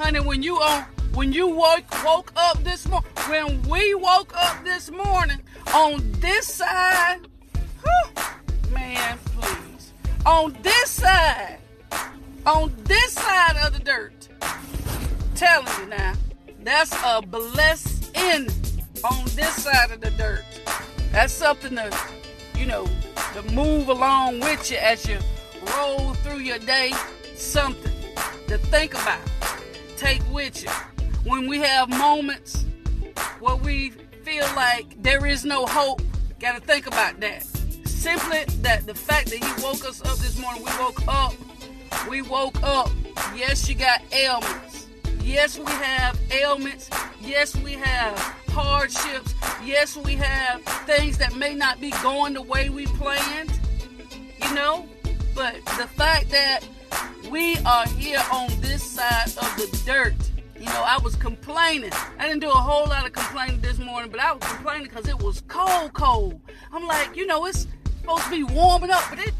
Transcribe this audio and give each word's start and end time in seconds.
honey. 0.00 0.20
When 0.20 0.42
you 0.42 0.56
on 0.56 0.84
when 1.14 1.32
you 1.32 1.46
woke 1.48 2.04
woke 2.04 2.32
up 2.36 2.62
this 2.64 2.88
morning, 2.88 3.10
when 3.28 3.62
we 3.68 3.94
woke 3.94 4.32
up 4.36 4.64
this 4.64 4.90
morning 4.90 5.40
on 5.74 6.00
this 6.20 6.46
side, 6.46 7.20
whew, 7.82 8.24
man, 8.72 9.18
please, 9.36 9.92
on 10.24 10.56
this 10.62 10.90
side, 10.90 11.58
on 12.46 12.72
this 12.84 13.12
side 13.12 13.56
of 13.64 13.74
the 13.74 13.80
dirt, 13.80 14.28
telling 15.34 15.68
you 15.80 15.86
now, 15.88 16.14
that's 16.62 16.94
a 17.04 17.20
blessing 17.20 18.48
on 19.04 19.24
this 19.34 19.64
side 19.64 19.90
of 19.90 20.00
the 20.00 20.10
dirt. 20.12 20.44
That's 21.12 21.32
something 21.32 21.74
to, 21.76 21.90
you 22.56 22.66
know, 22.66 22.86
to 23.34 23.42
move 23.52 23.88
along 23.88 24.40
with 24.40 24.70
you 24.70 24.78
as 24.78 25.06
you 25.06 25.18
roll 25.76 26.14
through 26.14 26.38
your 26.38 26.58
day. 26.58 26.92
Something 27.34 27.92
to 28.48 28.58
think 28.58 28.94
about, 28.94 29.20
take 30.00 30.22
with 30.32 30.62
you 30.62 30.70
when 31.24 31.46
we 31.46 31.58
have 31.58 31.90
moments 31.90 32.64
where 33.38 33.56
we 33.56 33.90
feel 34.24 34.46
like 34.56 35.00
there 35.02 35.26
is 35.26 35.44
no 35.44 35.66
hope, 35.66 36.00
got 36.38 36.54
to 36.54 36.60
think 36.62 36.86
about 36.86 37.20
that. 37.20 37.42
Simply 37.84 38.44
that 38.62 38.86
the 38.86 38.94
fact 38.94 39.28
that 39.28 39.44
He 39.44 39.62
woke 39.62 39.84
us 39.84 40.00
up 40.00 40.16
this 40.16 40.40
morning, 40.40 40.64
we 40.64 40.70
woke 40.78 41.06
up, 41.06 41.34
we 42.08 42.22
woke 42.22 42.62
up. 42.62 42.90
Yes, 43.36 43.68
you 43.68 43.74
got 43.74 44.00
ailments. 44.10 44.86
Yes, 45.22 45.58
we 45.58 45.66
have 45.66 46.18
ailments. 46.30 46.88
Yes, 47.20 47.54
we 47.56 47.74
have 47.74 48.18
hardships. 48.48 49.34
Yes, 49.62 49.98
we 49.98 50.14
have 50.14 50.62
things 50.86 51.18
that 51.18 51.36
may 51.36 51.54
not 51.54 51.78
be 51.78 51.90
going 52.02 52.32
the 52.32 52.42
way 52.42 52.70
we 52.70 52.86
planned, 52.86 53.52
you 54.42 54.54
know. 54.54 54.88
But 55.34 55.56
the 55.76 55.86
fact 55.86 56.30
that 56.30 56.60
we 57.30 57.56
are 57.58 57.86
here 57.88 58.22
on 58.32 58.48
this 58.60 58.82
side 58.82 59.28
of 59.28 59.56
the 59.56 59.82
dirt 59.86 60.14
you 60.60 60.66
know, 60.66 60.84
I 60.86 60.98
was 61.02 61.16
complaining. 61.16 61.90
I 62.18 62.26
didn't 62.28 62.40
do 62.40 62.50
a 62.50 62.52
whole 62.52 62.86
lot 62.86 63.06
of 63.06 63.14
complaining 63.14 63.62
this 63.62 63.78
morning, 63.78 64.10
but 64.10 64.20
I 64.20 64.34
was 64.34 64.42
complaining 64.42 64.88
because 64.88 65.08
it 65.08 65.18
was 65.18 65.42
cold, 65.48 65.94
cold. 65.94 66.38
I'm 66.70 66.86
like, 66.86 67.16
you 67.16 67.26
know, 67.26 67.46
it's 67.46 67.66
supposed 67.98 68.24
to 68.24 68.30
be 68.30 68.44
warming 68.44 68.90
up, 68.90 69.02
but 69.08 69.20
it, 69.20 69.32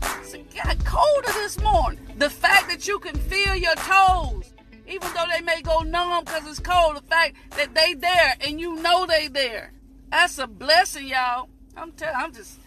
got 0.54 0.82
colder 0.82 1.32
this 1.34 1.60
morning. 1.60 2.00
The 2.16 2.30
fact 2.30 2.70
that 2.70 2.88
you 2.88 2.98
can 3.00 3.14
feel 3.16 3.54
your 3.54 3.74
toes, 3.74 4.54
even 4.88 5.12
though 5.14 5.26
they 5.30 5.42
may 5.42 5.60
go 5.60 5.80
numb 5.80 6.24
because 6.24 6.46
it's 6.46 6.58
cold, 6.58 6.96
the 6.96 7.02
fact 7.02 7.36
that 7.50 7.74
they 7.74 7.92
there 7.92 8.36
and 8.40 8.58
you 8.58 8.76
know 8.76 9.04
they 9.04 9.28
there, 9.28 9.72
that's 10.10 10.38
a 10.38 10.46
blessing, 10.46 11.06
y'all. 11.06 11.50
I'm 11.76 11.92
telling, 11.92 12.16
I'm 12.16 12.32
just, 12.32 12.58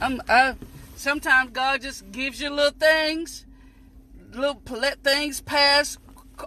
I'm, 0.00 0.22
I. 0.26 0.54
Sometimes 0.96 1.50
God 1.52 1.80
just 1.80 2.10
gives 2.12 2.42
you 2.42 2.50
little 2.50 2.72
things, 2.72 3.46
little 4.38 4.62
let 4.70 5.02
things 5.02 5.40
pass 5.40 5.98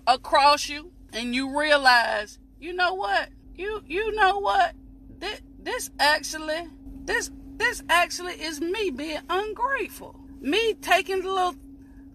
across 0.08 0.70
you 0.70 0.92
and 1.12 1.36
you 1.36 1.58
realize, 1.58 2.40
you 2.60 2.74
know 2.74 2.94
what? 2.94 3.30
You 3.56 3.84
you 3.88 4.12
know 4.16 4.40
what? 4.40 4.74
This, 5.20 5.42
this 5.60 5.90
actually 6.00 6.68
this 7.06 7.32
this 7.58 7.84
actually 7.90 8.34
is 8.34 8.60
me 8.62 8.90
being 8.90 9.22
ungrateful. 9.30 10.20
Me 10.42 10.74
taking 10.74 11.22
the 11.22 11.30
little 11.30 11.56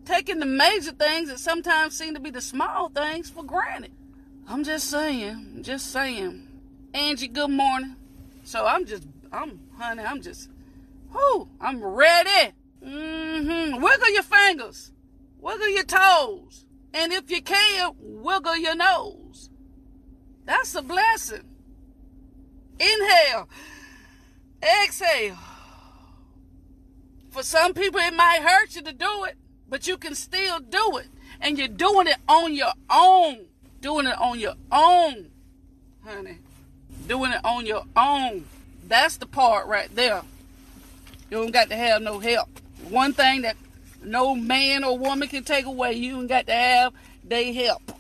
taking 0.05 0.41
the 0.41 0.47
major 0.47 0.93
things 0.93 1.29
that 1.29 1.39
sometimes 1.39 1.97
seem 1.97 2.15
to 2.15 2.21
be 2.21 2.31
the 2.31 2.41
small 2.41 2.89
things 2.89 3.31
for 3.31 3.45
granted. 3.45 3.93
I'm 4.49 4.65
just 4.65 4.91
saying, 4.91 5.61
just 5.63 5.93
saying. 5.93 6.49
Angie, 6.95 7.29
good 7.29 7.51
morning. 7.51 7.97
So 8.45 8.67
I'm 8.67 8.87
just 8.87 9.07
I'm 9.31 9.61
honey, 9.79 10.03
I'm 10.03 10.23
just 10.23 10.51
whoo, 11.13 11.49
I'm 11.61 11.85
ready. 11.85 12.55
Mm-hmm. 12.85 13.83
Wiggle 13.83 14.13
your 14.13 14.23
fingers. 14.23 14.93
Wiggle 15.41 15.69
your 15.69 15.85
toes. 15.85 16.65
And 16.93 17.13
if 17.13 17.31
you 17.31 17.43
can, 17.43 17.93
wiggle 17.99 18.57
your 18.57 18.75
nose. 18.75 19.51
That's 20.45 20.75
a 20.75 20.83
blessing. 20.83 21.45
Inhale. 22.79 23.49
Exhale. 24.63 25.39
For 27.31 27.43
some 27.43 27.75
people, 27.75 28.01
it 28.01 28.15
might 28.15 28.41
hurt 28.43 28.75
you 28.75 28.83
to 28.83 28.93
do 28.93 29.25
it, 29.25 29.37
but 29.69 29.87
you 29.87 29.97
can 29.97 30.15
still 30.15 30.59
do 30.59 30.97
it. 30.99 31.09
And 31.41 31.59
you're 31.59 31.69
doing 31.69 32.07
it 32.07 32.17
on 32.29 32.55
your 32.55 32.73
own. 32.91 33.47
Doing 33.81 34.07
it 34.07 34.19
on 34.19 34.41
your 34.41 34.55
own, 34.73 35.31
honey. 36.05 36.39
Doing 37.07 37.31
it 37.31 37.45
on 37.45 37.65
your 37.65 37.85
own. 37.97 38.45
That's 38.89 39.17
the 39.19 39.27
part 39.27 39.69
right 39.69 39.89
there. 39.95 40.23
You 41.31 41.37
don't 41.37 41.53
got 41.53 41.69
to 41.69 41.77
have 41.77 42.03
no 42.03 42.19
help. 42.19 42.49
One 42.89 43.13
thing 43.13 43.43
that 43.43 43.57
no 44.03 44.35
man 44.35 44.85
or 44.85 44.99
woman 44.99 45.29
can 45.29 45.45
take 45.45 45.67
away. 45.67 45.95
You 45.95 46.19
ain't 46.21 46.29
got 46.29 46.47
to 46.47 46.53
have 46.53 46.93
they 47.25 47.53
help. 47.53 47.93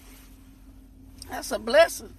That's 1.30 1.52
a 1.52 1.58
blessing. 1.58 2.14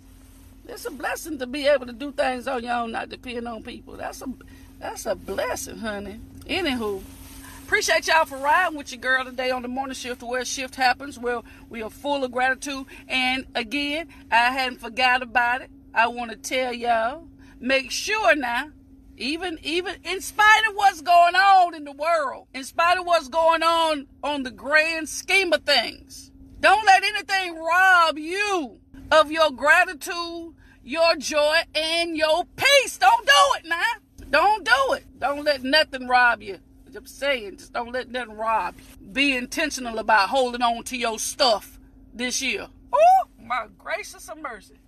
It's 0.68 0.86
a 0.86 0.92
blessing 0.92 1.40
to 1.40 1.48
be 1.48 1.68
able 1.68 1.88
to 1.88 1.94
do 1.94 2.12
things 2.12 2.48
on 2.48 2.64
your 2.64 2.74
own, 2.74 2.92
not 2.92 3.10
depend 3.10 3.48
on 3.48 3.64
people. 3.64 3.96
That's 3.96 4.22
a 4.22 4.28
that's 4.80 5.06
a 5.08 5.16
blessing, 5.16 5.80
honey. 5.80 6.20
Anywho, 6.46 7.02
appreciate 7.66 8.08
y'all 8.08 8.26
for 8.26 8.38
riding 8.38 8.78
with 8.78 8.92
your 8.92 9.02
girl 9.02 9.26
today 9.26 9.50
on 9.50 9.64
the 9.64 9.68
morning 9.68 9.96
shift 9.96 10.22
where 10.22 10.46
shift 10.46 10.76
happens. 10.76 11.18
Well, 11.18 11.44
we 11.70 11.82
are 11.82 11.90
full 11.90 12.24
of 12.24 12.32
gratitude. 12.32 12.86
And 13.08 13.46
again, 13.56 14.10
I 14.32 14.52
hadn't 14.52 14.80
forgot 14.80 15.24
about 15.24 15.62
it. 15.62 15.72
I 15.94 16.08
want 16.08 16.30
to 16.32 16.38
tell 16.38 16.72
y'all, 16.72 17.28
make 17.60 17.90
sure 17.90 18.36
now 18.36 18.70
even 19.20 19.60
even 19.62 19.96
in 20.04 20.22
spite 20.22 20.64
of 20.70 20.76
what's 20.76 21.02
going 21.02 21.36
on 21.36 21.76
in 21.76 21.84
the 21.84 21.92
world, 21.92 22.48
in 22.54 22.64
spite 22.64 22.98
of 22.98 23.06
what's 23.06 23.28
going 23.28 23.62
on 23.62 24.08
on 24.24 24.44
the 24.44 24.52
grand 24.52 25.08
scheme 25.10 25.54
of 25.54 25.64
things, 25.64 26.32
don't 26.60 26.86
let 26.86 27.04
anything 27.04 27.56
rob 27.56 28.18
you 28.18 28.80
of 29.12 29.32
your 29.32 29.52
gratitude, 29.52 30.54
your 30.84 31.16
joy, 31.18 31.58
and 31.76 32.16
your 32.16 32.46
peace. 32.56 32.98
Don't 32.98 33.26
do 33.26 33.58
it 33.58 33.66
now. 33.68 34.30
Don't 34.30 34.66
do 34.66 34.94
it. 34.94 35.06
Don't 35.20 35.44
let 35.44 35.64
nothing 35.64 36.08
rob 36.08 36.42
you. 36.42 36.60
I'm 36.96 37.06
saying, 37.06 37.58
just 37.58 37.74
don't 37.74 37.92
let 37.92 38.10
nothing 38.10 38.36
rob 38.36 38.76
you. 38.78 39.08
Be 39.08 39.36
intentional 39.36 40.00
about 40.00 40.30
holding 40.30 40.62
on 40.62 40.84
to 40.86 40.98
your 40.98 41.20
stuff 41.20 41.80
this 42.14 42.42
year. 42.42 42.68
Oh, 42.92 43.28
my 43.44 43.68
gracious 43.78 44.30
mercy. 44.42 44.80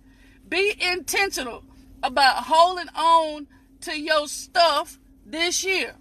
Be 0.48 0.74
intentional 0.80 1.64
about 2.02 2.44
holding 2.44 2.88
on 2.94 3.46
to 3.82 4.00
your 4.00 4.26
stuff 4.28 4.98
this 5.24 5.64
year. 5.64 5.94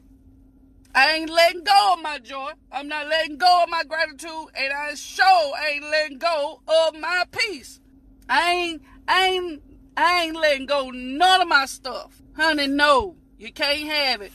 I 0.93 1.13
ain't 1.13 1.29
letting 1.29 1.63
go 1.63 1.93
of 1.93 2.01
my 2.01 2.19
joy. 2.19 2.51
I'm 2.71 2.87
not 2.87 3.07
letting 3.07 3.37
go 3.37 3.63
of 3.63 3.69
my 3.69 3.83
gratitude, 3.83 4.47
and 4.55 4.73
I 4.73 4.93
sure 4.95 5.53
ain't 5.69 5.89
letting 5.89 6.17
go 6.17 6.61
of 6.67 6.99
my 6.99 7.23
peace. 7.31 7.79
I 8.27 8.51
ain't, 8.51 8.81
I 9.07 9.27
ain't, 9.27 9.63
I 9.95 10.23
ain't 10.23 10.35
letting 10.35 10.65
go 10.65 10.89
none 10.89 11.41
of 11.41 11.47
my 11.47 11.65
stuff, 11.65 12.21
honey. 12.35 12.67
No, 12.67 13.15
you 13.37 13.53
can't 13.53 13.89
have 13.89 14.21
it. 14.21 14.31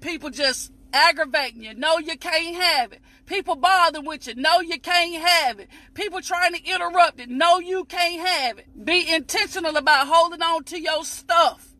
People 0.00 0.30
just 0.30 0.72
aggravating 0.92 1.62
you. 1.62 1.74
No, 1.74 1.98
you 1.98 2.16
can't 2.16 2.56
have 2.56 2.92
it. 2.92 3.00
People 3.26 3.56
bothering 3.56 4.04
with 4.04 4.26
you. 4.26 4.34
No, 4.34 4.60
you 4.60 4.78
can't 4.78 5.14
have 5.14 5.58
it. 5.58 5.68
People 5.94 6.20
trying 6.20 6.54
to 6.54 6.64
interrupt 6.64 7.20
it. 7.20 7.30
No, 7.30 7.58
you 7.58 7.84
can't 7.84 8.26
have 8.26 8.58
it. 8.58 8.84
Be 8.84 9.12
intentional 9.12 9.76
about 9.76 10.08
holding 10.08 10.42
on 10.42 10.64
to 10.64 10.80
your 10.80 11.04
stuff. 11.04 11.73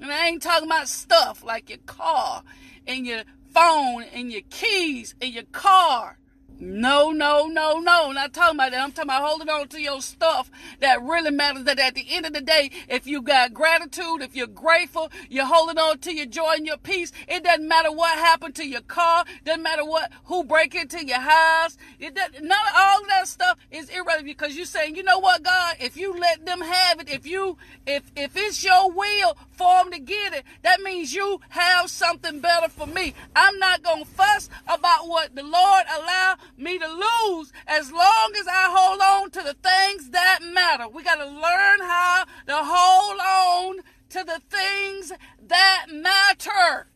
And 0.00 0.12
I 0.12 0.28
ain't 0.28 0.42
talking 0.42 0.68
about 0.68 0.88
stuff 0.88 1.42
like 1.42 1.68
your 1.68 1.78
car 1.86 2.42
and 2.86 3.06
your 3.06 3.22
phone 3.52 4.04
and 4.12 4.30
your 4.30 4.42
keys 4.50 5.14
and 5.20 5.32
your 5.32 5.44
car. 5.44 6.18
No, 6.60 7.12
no, 7.12 7.46
no, 7.46 7.78
no. 7.78 8.10
Not 8.10 8.32
talking 8.32 8.56
about 8.56 8.72
that. 8.72 8.80
I'm 8.80 8.90
talking 8.90 9.10
about 9.10 9.22
holding 9.22 9.48
on 9.48 9.68
to 9.68 9.80
your 9.80 10.02
stuff 10.02 10.50
that 10.80 11.00
really 11.00 11.30
matters. 11.30 11.64
That 11.64 11.78
at 11.78 11.94
the 11.94 12.06
end 12.10 12.26
of 12.26 12.32
the 12.32 12.40
day, 12.40 12.70
if 12.88 13.06
you 13.06 13.22
got 13.22 13.54
gratitude, 13.54 14.22
if 14.22 14.34
you're 14.34 14.48
grateful, 14.48 15.12
you're 15.28 15.46
holding 15.46 15.78
on 15.78 15.98
to 15.98 16.12
your 16.12 16.26
joy 16.26 16.54
and 16.56 16.66
your 16.66 16.76
peace. 16.76 17.12
It 17.28 17.44
doesn't 17.44 17.66
matter 17.66 17.92
what 17.92 18.18
happened 18.18 18.56
to 18.56 18.66
your 18.66 18.80
car. 18.80 19.24
Doesn't 19.44 19.62
matter 19.62 19.84
what 19.84 20.10
who 20.24 20.42
break 20.42 20.74
into 20.74 21.04
your 21.06 21.20
house. 21.20 21.76
It 22.00 22.16
doesn't, 22.16 22.42
none 22.42 22.66
of 22.66 22.74
all 22.76 23.06
that 23.08 23.28
stuff 23.28 23.58
is 23.70 23.88
irrelevant 23.90 24.26
because 24.26 24.56
you're 24.56 24.66
saying, 24.66 24.96
you 24.96 25.04
know 25.04 25.20
what, 25.20 25.44
God, 25.44 25.76
if 25.78 25.96
you 25.96 26.12
let 26.12 26.44
them 26.44 26.60
have 26.60 26.98
it, 27.00 27.08
if 27.08 27.24
you 27.24 27.56
if 27.86 28.02
if 28.16 28.36
it's 28.36 28.64
your 28.64 28.90
will 28.90 29.36
for 29.52 29.84
them 29.84 29.92
to 29.92 30.00
get 30.00 30.32
it, 30.34 30.44
that 30.62 30.80
means 30.80 31.14
you 31.14 31.40
have 31.50 31.88
something 31.88 32.40
better 32.40 32.68
for 32.68 32.86
me. 32.86 33.14
I'm 33.36 33.58
not 33.60 33.84
gonna 33.84 34.04
fuss 34.04 34.48
about 34.66 35.06
what 35.06 35.36
the 35.36 35.44
Lord 35.44 35.84
allowed 35.96 36.38
me 36.56 36.78
to 36.78 36.86
lose 36.86 37.52
as 37.66 37.92
long 37.92 38.32
as 38.38 38.46
I 38.46 38.66
hold 38.70 39.00
on 39.00 39.30
to 39.30 39.42
the 39.42 39.54
things 39.54 40.10
that 40.10 40.40
matter. 40.42 40.88
We 40.88 41.02
got 41.02 41.16
to 41.16 41.26
learn 41.26 41.80
how 41.80 42.24
to 42.46 42.56
hold 42.56 43.20
on 43.20 43.76
to 44.10 44.24
the 44.24 44.40
things 44.50 45.12
that 45.46 45.86
matter. 45.92 46.88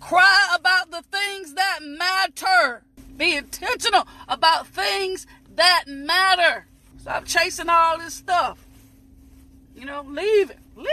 Cry 0.00 0.56
about 0.56 0.90
the 0.90 1.02
things 1.02 1.54
that 1.54 1.80
matter. 1.82 2.84
Be 3.16 3.36
intentional 3.36 4.06
about 4.28 4.66
things 4.66 5.26
that 5.54 5.84
matter. 5.86 6.66
Stop 6.98 7.26
chasing 7.26 7.68
all 7.68 7.98
this 7.98 8.14
stuff. 8.14 8.64
You 9.74 9.84
know, 9.84 10.02
leave 10.02 10.50
it. 10.50 10.58
Leave 10.76 10.86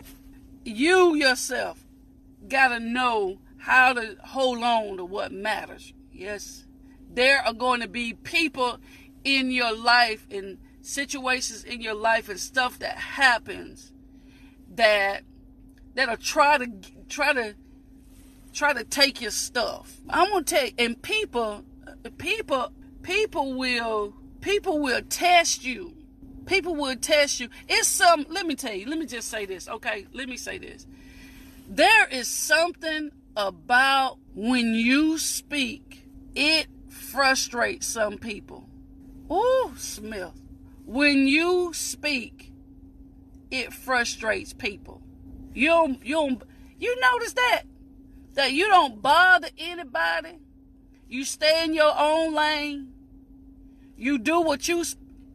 it. 0.00 0.06
You 0.64 1.14
yourself 1.14 1.84
got 2.48 2.68
to 2.68 2.80
know 2.80 3.38
how 3.58 3.92
to 3.92 4.16
hold 4.24 4.62
on 4.62 4.96
to 4.96 5.04
what 5.04 5.32
matters. 5.32 5.92
Yes. 6.12 6.64
There 7.18 7.44
are 7.44 7.52
going 7.52 7.80
to 7.80 7.88
be 7.88 8.12
people 8.12 8.78
in 9.24 9.50
your 9.50 9.74
life 9.74 10.24
and 10.30 10.56
situations 10.82 11.64
in 11.64 11.80
your 11.80 11.94
life 11.94 12.28
and 12.28 12.38
stuff 12.38 12.78
that 12.78 12.96
happens 12.96 13.92
that 14.76 15.22
that'll 15.96 16.16
try 16.16 16.58
to 16.58 16.68
try 17.08 17.32
to 17.32 17.56
try 18.52 18.72
to 18.72 18.84
take 18.84 19.20
your 19.20 19.32
stuff. 19.32 19.96
I'm 20.08 20.30
gonna 20.30 20.44
tell 20.44 20.66
you, 20.66 20.72
and 20.78 21.02
people, 21.02 21.64
people, 22.18 22.70
people 23.02 23.54
will, 23.54 24.14
people 24.40 24.78
will 24.78 25.02
test 25.02 25.64
you. 25.64 25.96
People 26.46 26.76
will 26.76 26.94
test 26.94 27.40
you. 27.40 27.48
It's 27.68 27.88
some. 27.88 28.26
Let 28.28 28.46
me 28.46 28.54
tell 28.54 28.74
you. 28.74 28.86
Let 28.86 28.96
me 28.96 29.06
just 29.06 29.26
say 29.26 29.44
this. 29.44 29.68
Okay. 29.68 30.06
Let 30.12 30.28
me 30.28 30.36
say 30.36 30.58
this. 30.58 30.86
There 31.68 32.06
is 32.06 32.28
something 32.28 33.10
about 33.36 34.18
when 34.36 34.72
you 34.74 35.18
speak. 35.18 36.04
It 36.36 36.68
frustrates 37.08 37.86
some 37.86 38.18
people. 38.18 38.68
Oh, 39.30 39.72
Smith. 39.76 40.42
When 40.84 41.26
you 41.26 41.72
speak, 41.74 42.52
it 43.50 43.72
frustrates 43.72 44.52
people. 44.52 45.02
You 45.54 45.68
don't, 45.68 46.04
you 46.04 46.14
don't, 46.14 46.42
you 46.78 47.00
notice 47.00 47.32
that? 47.32 47.62
That 48.34 48.52
you 48.52 48.68
don't 48.68 49.00
bother 49.00 49.48
anybody. 49.58 50.38
You 51.08 51.24
stay 51.24 51.64
in 51.64 51.74
your 51.74 51.92
own 51.96 52.34
lane. 52.34 52.92
You 53.96 54.18
do 54.18 54.40
what 54.40 54.68
you 54.68 54.84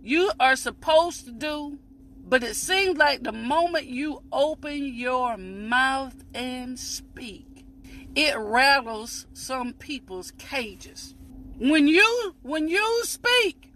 you 0.01 0.31
are 0.39 0.55
supposed 0.55 1.25
to 1.25 1.31
do. 1.31 1.79
But 2.25 2.43
it 2.43 2.55
seems 2.55 2.97
like 2.97 3.23
the 3.23 3.31
moment 3.31 3.87
you 3.87 4.21
open 4.31 4.93
your 4.93 5.37
mouth 5.37 6.23
and 6.33 6.79
speak, 6.79 7.65
it 8.15 8.37
rattles 8.37 9.27
some 9.33 9.73
people's 9.73 10.31
cages. 10.31 11.15
When 11.59 11.87
you 11.87 12.35
when 12.41 12.67
you 12.67 13.01
speak, 13.03 13.71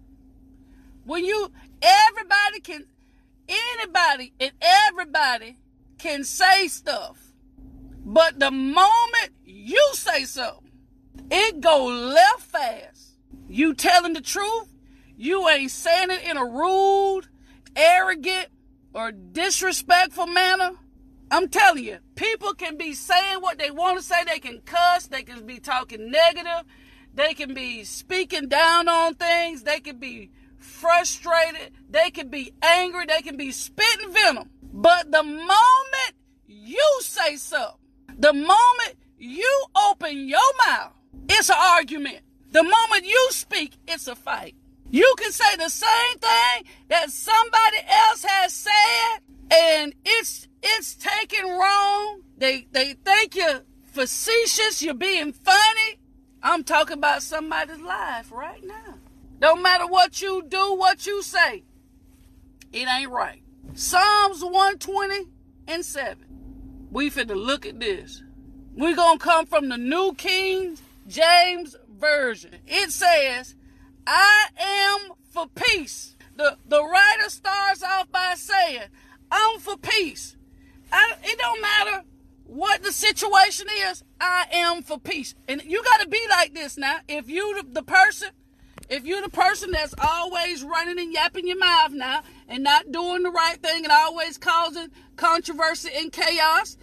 when 1.04 1.24
you 1.24 1.50
everybody 1.80 2.60
can 2.62 2.84
anybody 3.48 4.32
and 4.40 4.52
everybody 4.60 5.56
can 5.98 6.24
say 6.24 6.68
stuff. 6.68 7.18
But 8.04 8.40
the 8.40 8.50
moment 8.50 9.30
you 9.44 9.82
say 9.92 10.24
something, 10.24 10.70
it 11.30 11.60
go 11.60 11.86
left 11.86 12.42
fast. 12.42 13.16
You 13.48 13.74
telling 13.74 14.12
the 14.12 14.20
truth, 14.20 14.68
you 15.16 15.48
ain't 15.48 15.70
saying 15.70 16.10
it 16.10 16.22
in 16.22 16.36
a 16.36 16.44
rude, 16.44 17.22
arrogant, 17.76 18.48
or 18.94 19.12
disrespectful 19.12 20.26
manner. 20.26 20.72
I'm 21.30 21.48
telling 21.48 21.84
you, 21.84 21.98
people 22.14 22.54
can 22.54 22.76
be 22.76 22.94
saying 22.94 23.40
what 23.40 23.58
they 23.58 23.70
want 23.70 23.98
to 23.98 24.04
say. 24.04 24.24
They 24.24 24.38
can 24.38 24.60
cuss. 24.62 25.06
They 25.06 25.22
can 25.22 25.46
be 25.46 25.58
talking 25.60 26.10
negative. 26.10 26.64
They 27.18 27.34
can 27.34 27.52
be 27.52 27.82
speaking 27.82 28.46
down 28.46 28.88
on 28.88 29.14
things. 29.14 29.64
They 29.64 29.80
can 29.80 29.98
be 29.98 30.30
frustrated. 30.56 31.72
They 31.90 32.12
can 32.12 32.28
be 32.28 32.52
angry. 32.62 33.06
They 33.06 33.22
can 33.22 33.36
be 33.36 33.50
spitting 33.50 34.12
venom. 34.12 34.48
But 34.72 35.10
the 35.10 35.24
moment 35.24 36.14
you 36.46 36.98
say 37.00 37.34
something, 37.34 37.74
the 38.16 38.32
moment 38.32 38.94
you 39.18 39.64
open 39.90 40.28
your 40.28 40.38
mouth, 40.68 40.92
it's 41.28 41.50
an 41.50 41.56
argument. 41.58 42.20
The 42.52 42.62
moment 42.62 43.04
you 43.04 43.28
speak, 43.30 43.72
it's 43.88 44.06
a 44.06 44.14
fight. 44.14 44.54
You 44.88 45.12
can 45.18 45.32
say 45.32 45.56
the 45.56 45.70
same 45.70 46.18
thing 46.20 46.72
that 46.86 47.10
somebody 47.10 47.78
else 47.88 48.24
has 48.24 48.54
said, 48.54 49.18
and 49.50 49.92
it's 50.04 50.46
it's 50.62 50.94
taken 50.94 51.48
wrong. 51.48 52.20
They 52.36 52.68
they 52.70 52.92
think 52.92 53.34
you're 53.34 53.62
facetious, 53.86 54.82
you're 54.82 54.94
being 54.94 55.32
funny. 55.32 55.67
I'm 56.42 56.64
talking 56.64 56.98
about 56.98 57.22
somebody's 57.22 57.80
life 57.80 58.30
right 58.30 58.64
now. 58.64 58.94
Don't 59.40 59.62
matter 59.62 59.86
what 59.86 60.20
you 60.20 60.44
do, 60.48 60.74
what 60.74 61.06
you 61.06 61.22
say, 61.22 61.64
it 62.72 62.88
ain't 62.88 63.10
right. 63.10 63.42
Psalms 63.74 64.42
120 64.42 65.28
and 65.68 65.84
7. 65.84 66.16
We 66.90 67.10
finna 67.10 67.36
look 67.36 67.66
at 67.66 67.78
this. 67.80 68.22
We're 68.74 68.96
gonna 68.96 69.18
come 69.18 69.46
from 69.46 69.68
the 69.68 69.76
New 69.76 70.14
King 70.14 70.78
James 71.06 71.76
Version. 71.88 72.56
It 72.66 72.90
says, 72.90 73.54
I 74.06 74.48
am 74.58 75.14
for 75.30 75.46
peace. 75.48 76.16
The, 76.36 76.56
the 76.66 76.82
writer 76.82 77.28
starts 77.28 77.82
off 77.82 78.10
by 78.10 78.34
saying, 78.36 78.82
I'm 79.30 79.58
for 79.58 79.76
peace. 79.76 80.36
I, 80.92 81.14
it 81.22 81.38
don't 81.38 81.60
matter 81.60 82.04
what 82.48 82.82
the 82.82 82.92
situation 82.92 83.66
is, 83.90 84.02
I 84.18 84.46
am 84.50 84.82
for 84.82 84.98
peace. 84.98 85.34
And 85.46 85.62
you 85.64 85.84
got 85.84 86.00
to 86.00 86.08
be 86.08 86.20
like 86.30 86.54
this 86.54 86.78
now. 86.78 86.96
If 87.06 87.28
you 87.28 87.62
the, 87.62 87.82
person, 87.82 88.30
if 88.88 89.04
you're 89.04 89.20
the 89.20 89.28
person 89.28 89.70
that's 89.70 89.94
always 90.02 90.64
running 90.64 90.98
and 90.98 91.12
yapping 91.12 91.46
your 91.46 91.58
mouth 91.58 91.92
now 91.92 92.22
and 92.48 92.64
not 92.64 92.90
doing 92.90 93.22
the 93.22 93.30
right 93.30 93.62
thing 93.62 93.84
and 93.84 93.92
always 93.92 94.38
causing 94.38 94.88
controversy 95.16 95.90
and 95.94 96.10
chaos, 96.10 96.78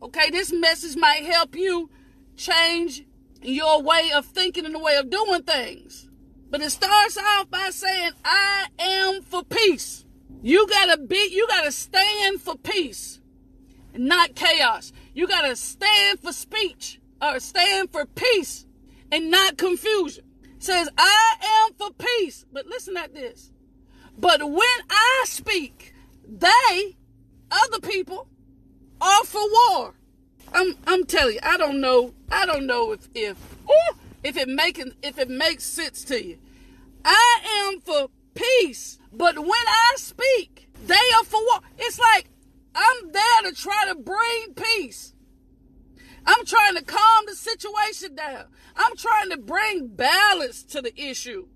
okay, 0.00 0.30
this 0.30 0.52
message 0.52 0.96
might 0.96 1.24
help 1.24 1.56
you 1.56 1.90
change 2.36 3.04
your 3.42 3.82
way 3.82 4.10
of 4.14 4.24
thinking 4.26 4.64
and 4.64 4.74
the 4.74 4.78
way 4.78 4.94
of 4.94 5.10
doing 5.10 5.42
things. 5.42 6.08
But 6.48 6.60
it 6.62 6.70
starts 6.70 7.18
off 7.18 7.50
by 7.50 7.70
saying, 7.70 8.12
I 8.24 8.68
am 8.78 9.22
for 9.22 9.42
peace. 9.42 10.04
You 10.42 10.68
gotta 10.68 10.96
be, 10.96 11.28
you 11.32 11.48
gotta 11.48 11.72
stand 11.72 12.40
for 12.40 12.56
peace, 12.56 13.20
not 13.96 14.34
chaos. 14.34 14.92
You 15.14 15.26
gotta 15.26 15.56
stand 15.56 16.20
for 16.20 16.32
speech 16.32 17.00
or 17.20 17.38
stand 17.40 17.90
for 17.90 18.06
peace 18.06 18.66
and 19.10 19.30
not 19.30 19.56
confusion. 19.56 20.24
It 20.56 20.62
says, 20.62 20.88
I 20.96 21.34
am 21.66 21.74
for 21.74 21.90
peace. 21.92 22.46
But 22.52 22.66
listen 22.66 22.96
at 22.96 23.14
this. 23.14 23.50
But 24.18 24.40
when 24.42 24.78
I 24.90 25.24
speak, 25.26 25.94
they, 26.26 26.96
other 27.50 27.80
people, 27.80 28.28
are 29.00 29.24
for 29.24 29.42
war. 29.42 29.94
I'm 30.54 30.76
I'm 30.86 31.04
telling 31.04 31.34
you, 31.34 31.40
I 31.42 31.56
don't 31.56 31.80
know. 31.80 32.14
I 32.30 32.46
don't 32.46 32.66
know 32.66 32.92
if 32.92 33.08
if 33.14 33.36
if 34.22 34.36
it 34.36 34.48
making 34.48 34.92
if 35.02 35.18
it 35.18 35.28
makes 35.28 35.64
sense 35.64 36.04
to 36.04 36.24
you. 36.24 36.38
I 37.04 37.40
am 37.66 37.80
for 37.80 38.08
peace, 38.34 38.98
but 39.12 39.38
when 39.38 39.48
I 39.48 39.94
speak, 39.96 40.68
they 40.86 40.94
are 40.94 41.24
for 41.24 41.40
war. 41.40 41.60
It's 41.78 41.98
like 41.98 42.28
I'm 42.74 43.12
there 43.12 43.50
to 43.50 43.52
try 43.52 43.84
to 43.88 43.94
bring 43.94 44.54
peace. 44.54 45.14
I'm 46.24 46.44
trying 46.44 46.76
to 46.76 46.84
calm 46.84 47.24
the 47.26 47.34
situation 47.34 48.14
down. 48.14 48.44
I'm 48.76 48.96
trying 48.96 49.30
to 49.30 49.36
bring 49.36 49.88
balance 49.88 50.62
to 50.64 50.80
the 50.80 50.98
issue. 51.00 51.48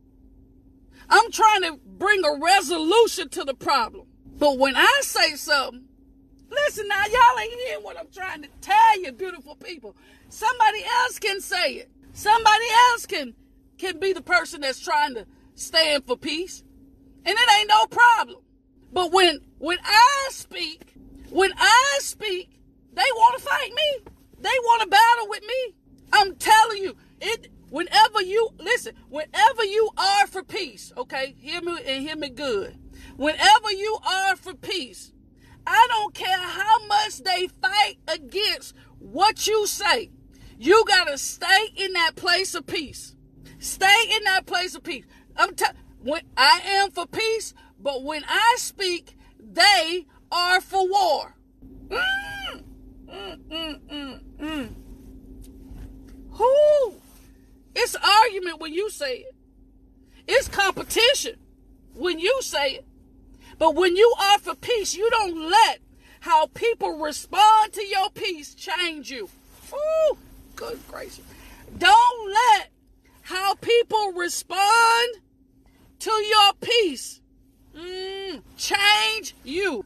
I'm 1.09 1.31
trying 1.31 1.63
to 1.63 1.79
bring 1.85 2.25
a 2.25 2.39
resolution 2.41 3.29
to 3.31 3.45
the 3.45 3.55
problem. 3.55 4.07
But 4.39 4.59
when 4.59 4.77
I 4.77 5.01
say 5.03 5.37
something, 5.37 5.85
listen 6.51 6.89
now, 6.89 7.05
y'all 7.07 7.41
ain't 7.41 7.53
hearing 7.67 7.85
what 7.85 7.99
I'm 7.99 8.09
trying 8.13 8.43
to 8.43 8.49
tell 8.61 9.01
you, 9.01 9.13
beautiful 9.13 9.55
people. 9.55 9.97
Somebody 10.29 10.85
else 10.85 11.19
can 11.19 11.41
say 11.41 11.75
it. 11.75 11.91
Somebody 12.13 12.65
else 12.91 13.07
can 13.07 13.35
can 13.79 14.01
be 14.01 14.13
the 14.13 14.23
person 14.23 14.63
that's 14.63 14.81
trying 14.81 15.15
to 15.15 15.27
stand 15.55 16.07
for 16.07 16.17
peace. 16.17 16.65
And 17.25 17.37
it 17.37 17.59
ain't 17.59 17.69
no 17.69 17.87
problem. 17.87 18.41
But 18.97 19.13
when 19.13 19.41
when 19.59 19.77
I 19.85 20.29
speak, 20.31 20.95
when 21.29 21.53
I 21.59 21.99
speak, 22.01 22.63
they 22.95 23.03
want 23.03 23.39
to 23.39 23.45
fight 23.45 23.71
me. 23.75 24.11
They 24.41 24.49
want 24.49 24.85
to 24.85 24.89
battle 24.89 25.29
with 25.29 25.43
me. 25.43 25.75
I'm 26.15 26.35
telling 26.37 26.83
you, 26.83 26.97
it 27.21 27.51
whenever 27.69 28.23
you 28.23 28.49
listen, 28.59 28.95
whenever 29.11 29.65
you 29.65 29.91
are 29.99 30.27
for 30.27 30.43
peace, 30.43 30.95
okay, 30.97 31.35
hear 31.39 31.61
me 31.61 31.77
and 31.87 32.09
hear 32.09 32.17
me 32.17 32.31
good. 32.31 32.79
Whenever 33.19 33.71
you 33.71 33.99
are 34.03 34.35
for 34.35 34.55
peace, 34.55 35.13
I 35.67 35.87
don't 35.91 36.15
care 36.15 36.39
how 36.39 36.87
much 36.87 37.19
they 37.19 37.49
fight 37.61 37.97
against 38.09 38.75
what 38.99 39.47
you 39.47 39.67
say. 39.67 40.11
You 40.57 40.87
got 40.89 41.09
to 41.09 41.19
stay 41.19 41.67
in 41.77 41.93
that 41.93 42.17
place 42.17 42.55
of 42.55 42.67
peace. 42.67 43.15
Stay 43.59 44.05
in 44.17 44.25
that 44.25 44.47
place 44.47 44.75
of 44.75 44.83
peace. 44.83 45.05
I'm 45.37 45.55
t- 45.55 45.67
when 46.03 46.23
I 46.35 46.61
am 46.65 46.93
for 46.93 47.07
peace, 47.07 47.53
but 47.79 48.03
when 48.03 48.25
I 48.29 48.57
speak, 48.59 49.17
they 49.39 50.07
are 50.31 50.61
for 50.61 50.89
war. 50.89 51.37
Mm, 51.89 52.65
mm, 53.09 53.39
mm, 53.49 53.81
mm, 53.91 54.21
mm. 54.39 54.75
Who? 56.31 56.95
It's 57.75 57.97
argument 57.97 58.61
when 58.61 58.73
you 58.73 58.91
say 58.91 59.19
it. 59.19 59.35
It's 60.27 60.49
competition 60.49 61.37
when 61.95 62.19
you 62.19 62.39
say 62.43 62.77
it. 62.77 62.87
But 63.59 63.75
when 63.75 63.97
you 63.97 64.13
are 64.21 64.39
for 64.39 64.55
peace, 64.55 64.95
you 64.95 65.09
don't 65.11 65.51
let 65.51 65.81
how 66.21 66.47
people 66.47 66.99
respond 66.99 67.73
to 67.75 67.85
your 67.85 68.11
peace 68.11 68.55
change 68.55 69.11
you. 69.11 69.29
Ooh, 69.73 70.17
good 70.57 70.79
gracious. 70.89 71.25
Don't 71.79 72.33
let 72.33 72.71
how 73.23 73.55
people 73.55 74.13
respond 74.13 75.17
to 76.01 76.11
your 76.11 76.53
peace 76.61 77.21
mm, 77.77 78.43
change 78.57 79.35
you. 79.45 79.85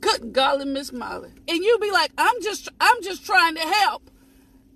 Good 0.00 0.32
golly, 0.32 0.66
Miss 0.66 0.92
Molly. 0.92 1.30
And 1.48 1.58
you 1.58 1.78
be 1.78 1.90
like, 1.90 2.12
I'm 2.18 2.42
just 2.42 2.68
I'm 2.80 3.02
just 3.02 3.24
trying 3.24 3.54
to 3.54 3.62
help. 3.62 4.10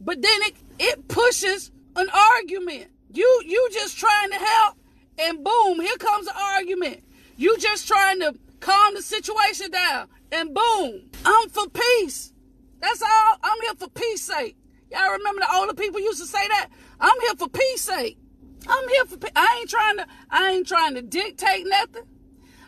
But 0.00 0.22
then 0.22 0.42
it 0.42 0.54
it 0.78 1.08
pushes 1.08 1.70
an 1.96 2.08
argument. 2.10 2.90
You 3.12 3.42
you 3.44 3.68
just 3.72 3.98
trying 3.98 4.30
to 4.30 4.36
help 4.36 4.76
and 5.18 5.42
boom, 5.44 5.80
here 5.80 5.96
comes 5.96 6.28
an 6.28 6.34
argument. 6.36 7.02
You 7.36 7.56
just 7.58 7.86
trying 7.88 8.20
to 8.20 8.34
calm 8.60 8.94
the 8.94 9.02
situation 9.02 9.70
down 9.70 10.08
and 10.32 10.54
boom, 10.54 11.10
I'm 11.24 11.48
for 11.48 11.68
peace. 11.68 12.32
That's 12.80 13.02
all. 13.02 13.36
I'm 13.42 13.60
here 13.62 13.74
for 13.76 13.88
peace 13.88 14.22
sake. 14.22 14.56
Y'all 14.90 15.12
remember 15.12 15.40
the 15.40 15.54
older 15.54 15.74
people 15.74 16.00
used 16.00 16.20
to 16.20 16.26
say 16.26 16.46
that? 16.48 16.68
I'm 17.00 17.20
here 17.22 17.34
for 17.36 17.48
peace 17.48 17.82
sake. 17.82 18.18
I'm 18.68 18.88
here 18.88 19.04
for 19.04 19.18
I 19.36 19.58
ain't 19.60 19.70
trying 19.70 19.96
to 19.98 20.06
I 20.30 20.50
ain't 20.50 20.66
trying 20.66 20.94
to 20.94 21.02
dictate 21.02 21.66
nothing. 21.66 22.04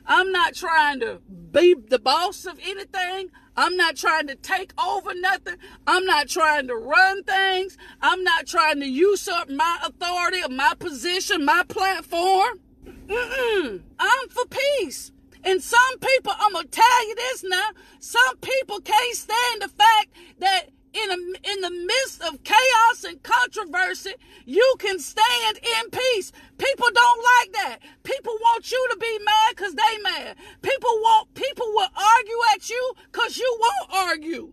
I'm 0.06 0.32
not 0.32 0.54
trying 0.54 1.00
to 1.00 1.20
be 1.52 1.74
the 1.74 1.98
boss 1.98 2.46
of 2.46 2.58
anything. 2.62 3.28
I'm 3.56 3.76
not 3.76 3.96
trying 3.96 4.26
to 4.28 4.36
take 4.36 4.72
over 4.80 5.12
nothing. 5.14 5.56
I'm 5.86 6.04
not 6.04 6.28
trying 6.28 6.68
to 6.68 6.74
run 6.74 7.24
things. 7.24 7.76
I'm 8.00 8.24
not 8.24 8.46
trying 8.46 8.80
to 8.80 8.86
usurp 8.86 9.50
my 9.50 9.78
authority 9.84 10.42
or 10.42 10.48
my 10.48 10.74
position, 10.78 11.44
my 11.44 11.64
platform. 11.68 12.60
Mm-mm. 13.06 13.82
I'm 13.98 14.28
for 14.28 14.44
peace. 14.46 15.12
And 15.44 15.62
some 15.62 15.98
people, 16.00 16.32
I'm 16.38 16.52
gonna 16.52 16.68
tell 16.68 17.08
you 17.08 17.14
this 17.14 17.44
now. 17.44 17.70
Some 17.98 18.36
people 18.38 18.80
can't 18.80 19.16
stand 19.16 19.62
the 19.62 19.68
fact 19.68 20.08
that 20.38 20.66
in 20.92 21.10
a, 21.10 21.14
in 21.52 21.60
the 21.60 21.70
midst 21.70 22.20
of 22.22 22.42
chaos 22.42 23.04
and 23.06 23.22
controversy, 23.22 24.14
you 24.44 24.74
can 24.78 24.98
stand 24.98 25.58
in 25.58 25.90
peace. 25.90 26.32
People 26.58 26.88
don't 26.92 27.24
like 27.38 27.52
that. 27.52 27.78
People 28.02 28.32
want 28.40 28.70
you 28.70 28.88
to 28.90 28.96
be 28.98 29.18
mad 29.24 29.56
because 29.56 29.74
they 29.74 29.98
mad. 30.02 30.36
People 30.62 30.90
want 30.90 31.32
people 31.34 31.66
will 31.68 31.88
argue 31.94 32.40
at 32.54 32.68
you 32.68 32.92
because 33.10 33.38
you 33.38 33.58
won't 33.60 34.08
argue. 34.08 34.52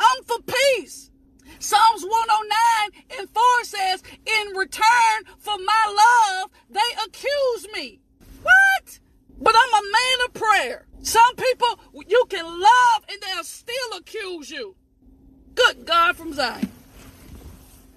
I'm 0.00 0.24
for 0.24 0.38
peace. 0.40 1.10
Psalms 1.58 2.02
109 2.02 3.18
and 3.18 3.30
4 3.30 3.42
says, 3.62 4.02
In 4.26 4.56
return 4.56 5.24
for 5.38 5.56
my 5.58 6.40
love, 6.40 6.50
they 6.68 6.80
accuse 7.04 7.66
me. 7.72 8.00
What? 8.42 8.98
But 9.40 9.54
I'm 9.54 9.74
a 9.74 9.92
man 9.92 10.26
of 10.26 10.34
prayer. 10.34 10.86
Some 11.02 11.36
people 11.36 11.78
you 12.06 12.24
can 12.28 12.44
love 12.44 13.04
and 13.08 13.20
they'll 13.20 13.44
still 13.44 13.98
accuse 13.98 14.50
you. 14.50 14.76
Good 15.54 15.86
God 15.86 16.16
from 16.16 16.32
Zion. 16.32 16.70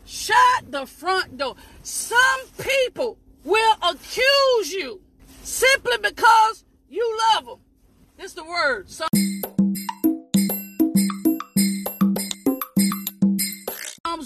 Shut 0.06 0.72
the 0.72 0.86
front 0.86 1.38
door. 1.38 1.56
Some 1.84 2.42
people 2.58 3.18
will 3.44 3.76
accuse 3.82 4.74
you 4.74 5.02
simply 5.44 5.98
because 6.02 6.66
you 6.90 7.20
love 7.34 7.46
them. 7.46 7.60
It's 8.18 8.34
the 8.34 8.44
word. 8.44 8.90
Psalms 8.90 9.10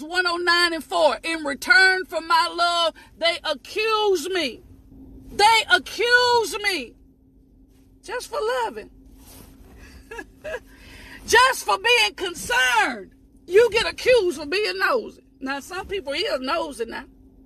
109 0.03 0.73
and 0.73 0.83
4. 0.83 1.19
In 1.23 1.43
return 1.43 2.05
for 2.05 2.21
my 2.21 2.53
love, 2.55 2.93
they 3.17 3.37
accuse 3.43 4.29
me. 4.29 4.61
They 5.31 5.63
accuse 5.69 6.57
me 6.59 6.95
just 8.03 8.29
for 8.29 8.39
loving, 8.65 8.89
just 11.25 11.65
for 11.65 11.77
being 11.77 12.13
concerned 12.15 13.13
you 13.45 13.69
get 13.71 13.85
accused 13.85 14.39
for 14.39 14.45
being 14.45 14.77
nosy. 14.79 15.23
Now, 15.39 15.59
some 15.59 15.87
people 15.87 16.13
is 16.13 16.39
nosy 16.39 16.85
now. 16.85 17.05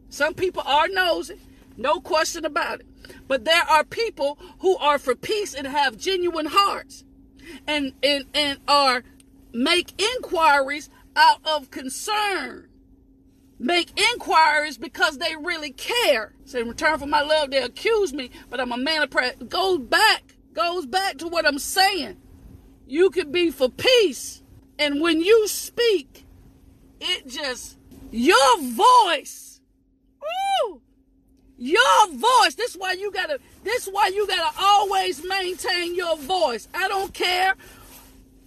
Some 0.10 0.34
people 0.34 0.64
are 0.66 0.88
nosy. 0.88 1.40
No 1.76 2.00
question 2.00 2.46
about 2.46 2.82
it. 2.82 2.86
But 3.28 3.46
there 3.46 3.64
are 3.64 3.84
people 3.84 4.38
who 4.60 4.78
are 4.78 5.00
for 5.00 5.16
peace 5.16 5.54
and 5.54 5.68
have 5.68 5.98
genuine 5.98 6.48
hearts 6.48 7.04
and, 7.66 7.94
and, 8.04 8.26
and 8.34 8.60
are 8.68 9.04
make 9.54 10.00
inquiries 10.02 10.90
out 11.16 11.40
of 11.46 11.72
concern. 11.72 12.68
Make 13.60 14.00
inquiries 14.14 14.78
because 14.78 15.18
they 15.18 15.36
really 15.36 15.72
care. 15.72 16.34
So 16.46 16.60
in 16.60 16.68
return 16.68 17.00
for 17.00 17.08
my 17.08 17.22
love, 17.22 17.50
they 17.50 17.62
accuse 17.62 18.14
me, 18.14 18.30
but 18.50 18.60
I'm 18.60 18.72
a 18.72 18.78
man 18.78 19.02
of 19.02 19.10
prayer. 19.10 19.34
Go 19.50 19.80
back, 19.80 20.36
goes 20.58 20.88
back 20.88 21.20
to 21.20 21.28
what 21.28 21.46
I'm 21.46 21.60
saying. 21.60 22.18
You 22.88 23.12
could 23.12 23.32
be 23.32 23.52
for 23.52 23.70
peace 23.70 24.42
and 24.80 25.02
when 25.02 25.22
you 25.22 25.48
speak, 25.48 26.26
it 27.00 27.28
just, 27.28 27.78
your 28.12 28.62
voice, 28.62 29.62
ooh, 30.66 30.82
your 31.58 32.08
voice. 32.10 32.56
This 32.56 32.72
is 32.72 32.78
why 32.78 32.94
you 32.94 33.12
gotta, 33.12 33.40
this 33.64 33.88
is 33.88 33.94
why 33.94 34.08
you 34.08 34.26
gotta 34.28 34.56
always 34.60 35.24
maintain 35.24 35.96
your 35.96 36.18
voice. 36.18 36.68
I 36.74 36.88
don't 36.88 37.14
care 37.14 37.56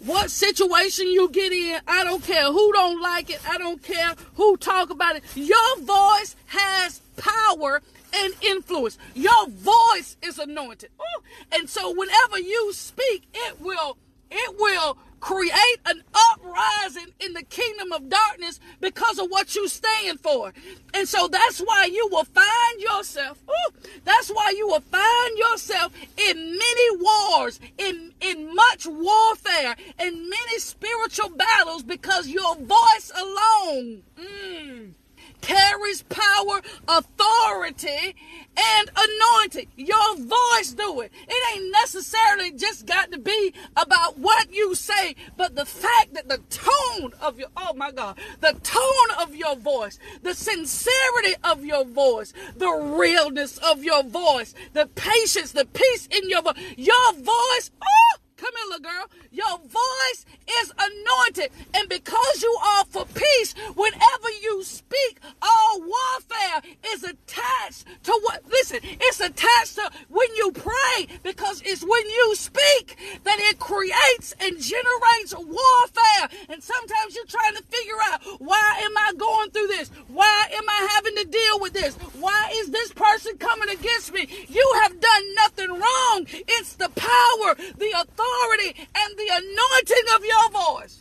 what 0.04 0.30
situation 0.30 1.08
you 1.08 1.28
get 1.30 1.52
in. 1.52 1.80
I 1.86 2.04
don't 2.04 2.24
care 2.24 2.46
who 2.46 2.72
don't 2.72 3.00
like 3.00 3.30
it. 3.30 3.40
I 3.48 3.58
don't 3.58 3.82
care 3.82 4.14
who 4.34 4.56
talk 4.56 4.90
about 4.90 5.16
it. 5.16 5.24
Your 5.34 5.78
voice 5.80 6.34
has 6.46 7.00
power 7.16 7.82
and 8.14 8.34
influence. 8.42 8.98
Your 9.14 9.48
voice 9.48 10.16
is 10.22 10.38
anointed. 10.38 10.90
Ooh. 11.00 11.22
And 11.52 11.68
so 11.68 11.92
whenever 11.94 12.38
you 12.38 12.72
speak, 12.72 13.28
it 13.34 13.60
will, 13.60 13.96
it 14.30 14.58
will 14.58 14.98
create 15.20 15.78
an 15.86 16.02
uprising 16.32 17.12
in 17.20 17.34
the 17.34 17.42
kingdom 17.42 17.92
of 17.92 18.08
darkness 18.08 18.58
because 18.80 19.18
of 19.18 19.28
what 19.28 19.54
you 19.54 19.68
stand 19.68 20.18
for. 20.20 20.52
And 20.94 21.06
so 21.06 21.28
that's 21.28 21.60
why 21.60 21.84
you 21.92 22.08
will 22.10 22.24
find 22.24 22.80
yourself, 22.80 23.42
ooh, 23.48 23.72
that's 24.04 24.30
why 24.30 24.52
you 24.56 24.66
will 24.66 24.80
find 24.80 25.38
yourself 25.38 25.92
in 26.16 26.36
many 26.36 26.96
wars, 26.96 27.60
in, 27.78 28.12
in 28.20 28.54
much 28.54 28.86
warfare, 28.86 29.76
in 30.00 30.28
many 30.28 30.58
spiritual 30.58 31.28
battles 31.30 31.82
because 31.82 32.26
your 32.26 32.56
voice 32.56 33.12
alone. 33.14 34.02
Mm, 34.18 34.92
carries 35.40 36.02
power, 36.04 36.60
authority, 36.88 38.14
and 38.56 38.90
anointing. 38.96 39.68
Your 39.76 40.16
voice 40.16 40.72
do 40.72 41.00
it. 41.00 41.12
It 41.28 41.56
ain't 41.56 41.72
necessarily 41.72 42.52
just 42.52 42.86
got 42.86 43.12
to 43.12 43.18
be 43.18 43.52
about 43.76 44.18
what 44.18 44.52
you 44.52 44.74
say, 44.74 45.16
but 45.36 45.56
the 45.56 45.66
fact 45.66 46.14
that 46.14 46.28
the 46.28 46.38
tone 46.50 47.12
of 47.20 47.38
your, 47.38 47.48
oh 47.56 47.74
my 47.74 47.90
God, 47.90 48.18
the 48.40 48.58
tone 48.62 49.20
of 49.20 49.34
your 49.34 49.56
voice, 49.56 49.98
the 50.22 50.34
sincerity 50.34 51.34
of 51.44 51.64
your 51.64 51.84
voice, 51.84 52.32
the 52.56 52.70
realness 52.70 53.58
of 53.58 53.84
your 53.84 54.02
voice, 54.02 54.54
the 54.72 54.86
patience, 54.86 55.52
the 55.52 55.66
peace 55.66 56.06
in 56.10 56.28
your 56.28 56.42
voice, 56.42 56.58
your 56.76 57.12
voice, 57.14 57.70
oh, 57.82 58.18
Come 58.40 58.56
here, 58.56 58.66
little 58.70 58.90
girl. 58.90 59.06
Your 59.30 59.58
voice 59.58 60.24
is 60.62 60.72
anointed. 60.78 61.50
And 61.74 61.90
because 61.90 62.42
you 62.42 62.56
are 62.64 62.84
for 62.86 63.04
peace, 63.04 63.54
whenever 63.76 64.30
you 64.40 64.62
speak, 64.64 65.20
all 65.42 65.80
warfare 65.80 66.62
is 66.88 67.04
attached 67.04 67.84
to 68.04 68.18
what? 68.22 68.42
Listen, 68.50 68.80
it's 68.82 69.20
attached 69.20 69.74
to 69.74 69.90
when 70.08 70.26
you 70.36 70.52
pray 70.52 71.06
because 71.22 71.60
it's 71.66 71.82
when 71.82 72.08
you 72.08 72.34
speak 72.34 72.96
that 73.24 73.38
it 73.40 73.58
creates 73.58 74.34
and 74.40 74.58
generates 74.58 75.34
warfare. 75.36 76.38
And 76.48 76.62
sometimes 76.62 77.14
you're 77.14 77.26
trying 77.26 77.56
to 77.56 77.62
figure 77.64 78.00
out 78.06 78.22
why 78.40 78.80
am 78.80 78.96
I 78.96 79.12
going 79.18 79.50
through 79.50 79.66
this? 79.66 79.90
Why 80.08 80.48
am 80.54 80.64
I 80.66 80.88
having 80.94 81.16
to 81.16 81.24
deal 81.24 81.60
with 81.60 81.74
this? 81.74 81.94
Why 82.18 82.52
is 82.54 82.70
this 82.70 82.90
person 82.94 83.36
coming 83.36 83.68
against 83.68 84.14
me? 84.14 84.26
You 84.48 84.72
have 84.80 84.98
done 84.98 85.34
nothing 85.34 85.68
wrong. 85.68 86.26
It's 86.32 86.76
the 86.76 86.88
power, 86.88 87.54
the 87.76 87.90
authority 88.00 88.29
authority 88.30 88.88
and 88.94 89.18
the 89.18 89.28
anointing 89.28 90.14
of 90.14 90.24
your 90.24 90.50
voice. 90.50 91.00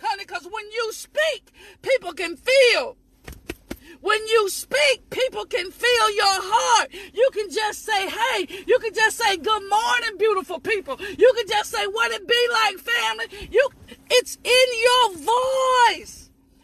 Honey, 0.00 0.24
because 0.24 0.44
when 0.44 0.64
you 0.72 0.92
speak, 0.92 1.52
people 1.80 2.12
can 2.12 2.36
feel. 2.36 2.96
When 4.00 4.18
you 4.26 4.48
speak, 4.48 5.08
people 5.10 5.44
can 5.44 5.70
feel 5.70 6.10
your 6.10 6.42
heart. 6.42 6.90
You 7.14 7.30
can 7.32 7.48
just 7.50 7.84
say, 7.84 8.08
hey, 8.08 8.64
you 8.66 8.78
can 8.80 8.92
just 8.92 9.16
say, 9.16 9.36
good 9.36 9.62
morning, 9.68 10.18
beautiful 10.18 10.58
people. 10.58 10.98
You 11.00 11.32
can 11.36 11.46
just 11.46 11.70
say, 11.70 11.86
what 11.86 12.10
it 12.10 12.26
be 12.26 12.48
like, 12.52 12.78
family. 12.78 13.48
You, 13.50 13.68
it's 14.10 14.38
in 14.42 14.66
your 14.82 15.96
voice. 15.96 16.21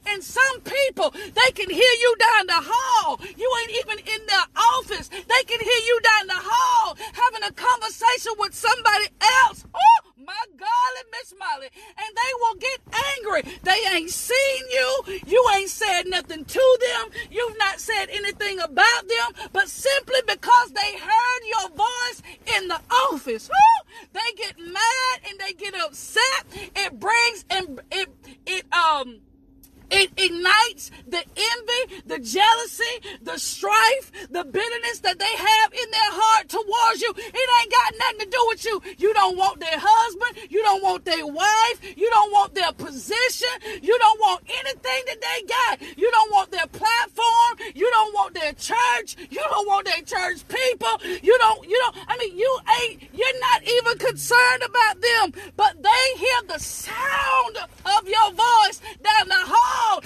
And 0.09 0.23
some 0.23 0.61
people, 0.62 1.11
they 1.11 1.50
can 1.53 1.71
hear 1.71 1.95
you 2.00 2.17
down 2.19 2.47
the 2.47 2.62
hall. 2.65 3.21
You 3.37 3.49
ain't 3.61 3.73
even 3.85 3.99
in 3.99 4.27
their 4.27 4.47
office. 4.57 5.09
They 5.09 5.43
can 5.47 5.61
hear 5.61 5.83
you 5.87 6.00
down 6.03 6.27
the 6.29 6.43
hall 6.43 6.97
having 7.12 7.43
a 7.49 7.53
conversation 7.53 8.33
with 8.38 8.55
somebody 8.55 9.07
else. 9.21 9.65
Oh, 9.75 10.12
my 10.29 10.45
golly, 10.57 11.05
Miss 11.12 11.35
Molly, 11.38 11.69
and 11.97 12.17
they 12.17 12.33
will 12.41 12.55
get 12.57 12.81
angry. 13.17 13.43
They 13.62 13.97
ain't 13.97 14.11
seen 14.11 14.62
you. 14.71 15.21
You 15.27 15.45
ain't 15.57 15.71
said 15.71 16.03
nothing 16.07 16.45
to 16.45 16.79
them. 16.81 17.11
You've 17.31 17.59
not 17.59 17.81
said 17.81 18.07
anything 18.11 18.61
about 18.61 19.09
them, 19.09 19.49
but 19.53 19.69
simply 19.69 20.21
because 20.27 20.73
they 20.73 20.99
heard 20.99 21.43
your 21.47 21.71
voice 21.71 22.23
in 22.57 22.69
the 22.69 22.81
office, 23.11 23.50
they 24.12 24.33
get 24.37 24.59
mad 24.59 25.17
and 25.29 25.38
they 25.38 25.53
get 25.53 25.75
upset. 25.75 26.45
It 26.77 26.99
brings 26.99 27.45
and 27.50 27.81
it 27.91 28.09
it 28.47 28.73
um 28.73 29.21
it 29.90 30.11
ignites 30.16 30.90
the 31.07 31.18
envy, 31.18 32.02
the 32.07 32.18
jealousy, 32.18 33.18
the 33.23 33.38
strife, 33.38 34.12
the 34.30 34.45
bitterness 34.45 35.00
that 35.00 35.18
they 35.18 35.35
have 35.37 35.73
in 35.73 35.90
their 35.90 36.12
heart 36.12 36.49
towards 36.49 37.00
you. 37.00 37.12
It 37.16 37.49
ain't 37.61 37.73
got 37.73 37.95
nothing 37.99 38.21
to 38.21 38.30
do 38.30 38.45
with 38.49 38.64
you. 38.64 38.83
You 38.99 39.14
don't 39.14 39.37
want 39.37 39.61
their 39.61 39.78
husband. 39.78 40.50
You 40.50 40.62
don't 40.62 40.83
want 40.83 41.04
their 41.04 41.26
wife. 41.26 41.78
You 41.97 42.09
don't 42.11 42.33
want 42.33 42.54
their 42.54 42.73
position. 42.73 43.49
You 43.83 43.99
don't 43.99 44.21
want 44.21 44.45
anything 44.49 45.02
that 45.07 45.21
they 45.21 45.38
got. 45.47 45.99
You 45.99 46.11
don't 46.11 46.33
want 46.33 46.50
their 46.50 46.66
platform. 46.66 47.73
You 47.75 47.88
don't 47.90 48.14
want 48.14 48.35
their 48.35 48.52
church. 48.52 49.16
You 49.30 49.42
don't 49.50 49.66
want 49.66 49.87
their 49.87 50.02
church 50.02 50.47
people. 50.49 51.00
You 51.23 51.37
don't, 51.38 51.68
you 51.68 51.78
don't, 51.78 51.97
I 52.09 52.16
mean, 52.18 52.37
you 52.37 52.59
ain't, 52.83 53.02
you're 53.12 53.40
not 53.40 53.62
even 53.62 53.99
concerned 53.99 54.62
about 54.64 55.00
them, 55.00 55.52
but 55.57 55.83
they 55.83 56.18
hear 56.18 56.40
the 56.49 56.59
sound 56.59 57.57
of 57.85 58.09
your 58.09 58.30
voice 58.33 58.80
down 59.02 59.28
the 59.28 59.38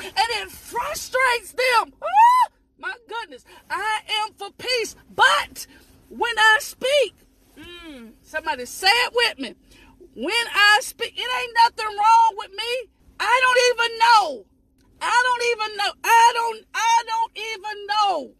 and 0.04 0.28
it 0.42 0.50
frustrates 0.50 1.52
them. 1.52 1.92
Oh, 2.02 2.49
my 2.78 2.94
goodness, 3.09 3.44
I 3.71 4.00
am 4.23 4.35
for 4.35 4.50
peace, 4.59 4.97
but 5.14 5.66
when 6.09 6.38
I 6.38 6.59
speak, 6.61 7.14
mm, 7.56 8.12
somebody 8.23 8.66
say 8.66 8.88
it 8.88 9.12
with 9.14 9.38
me. 9.38 9.54
When 10.14 10.47
I 10.54 10.78
speak, 10.82 11.14
it 11.16 11.21
ain't 11.21 11.56
nothing 11.64 11.97
wrong 11.97 12.35
with 12.37 12.50
me. 12.50 12.90
I 13.18 13.40
don't 13.42 13.61
even 13.71 13.99
know. 13.99 14.47
I 15.00 15.23
don't 15.25 15.42
even 15.52 15.76
know. 15.78 15.92
I 16.04 16.32
don't. 16.35 16.66
I 16.75 17.02
don't 17.06 17.32
even 17.37 17.87
know 17.87 18.35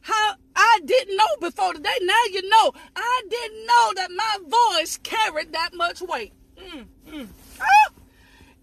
how 0.00 0.34
I 0.56 0.80
didn't 0.84 1.16
know 1.16 1.36
before 1.40 1.74
today. 1.74 1.98
Now 2.02 2.22
you 2.32 2.48
know. 2.48 2.72
I 2.96 3.22
didn't 3.28 3.66
know 3.66 3.92
that 3.96 4.10
my 4.10 4.38
voice 4.78 4.98
carried 5.02 5.52
that 5.52 5.70
much 5.74 6.00
weight. 6.02 6.32
Mm, 6.56 6.86
mm. 7.08 7.28
Ah, 7.60 7.92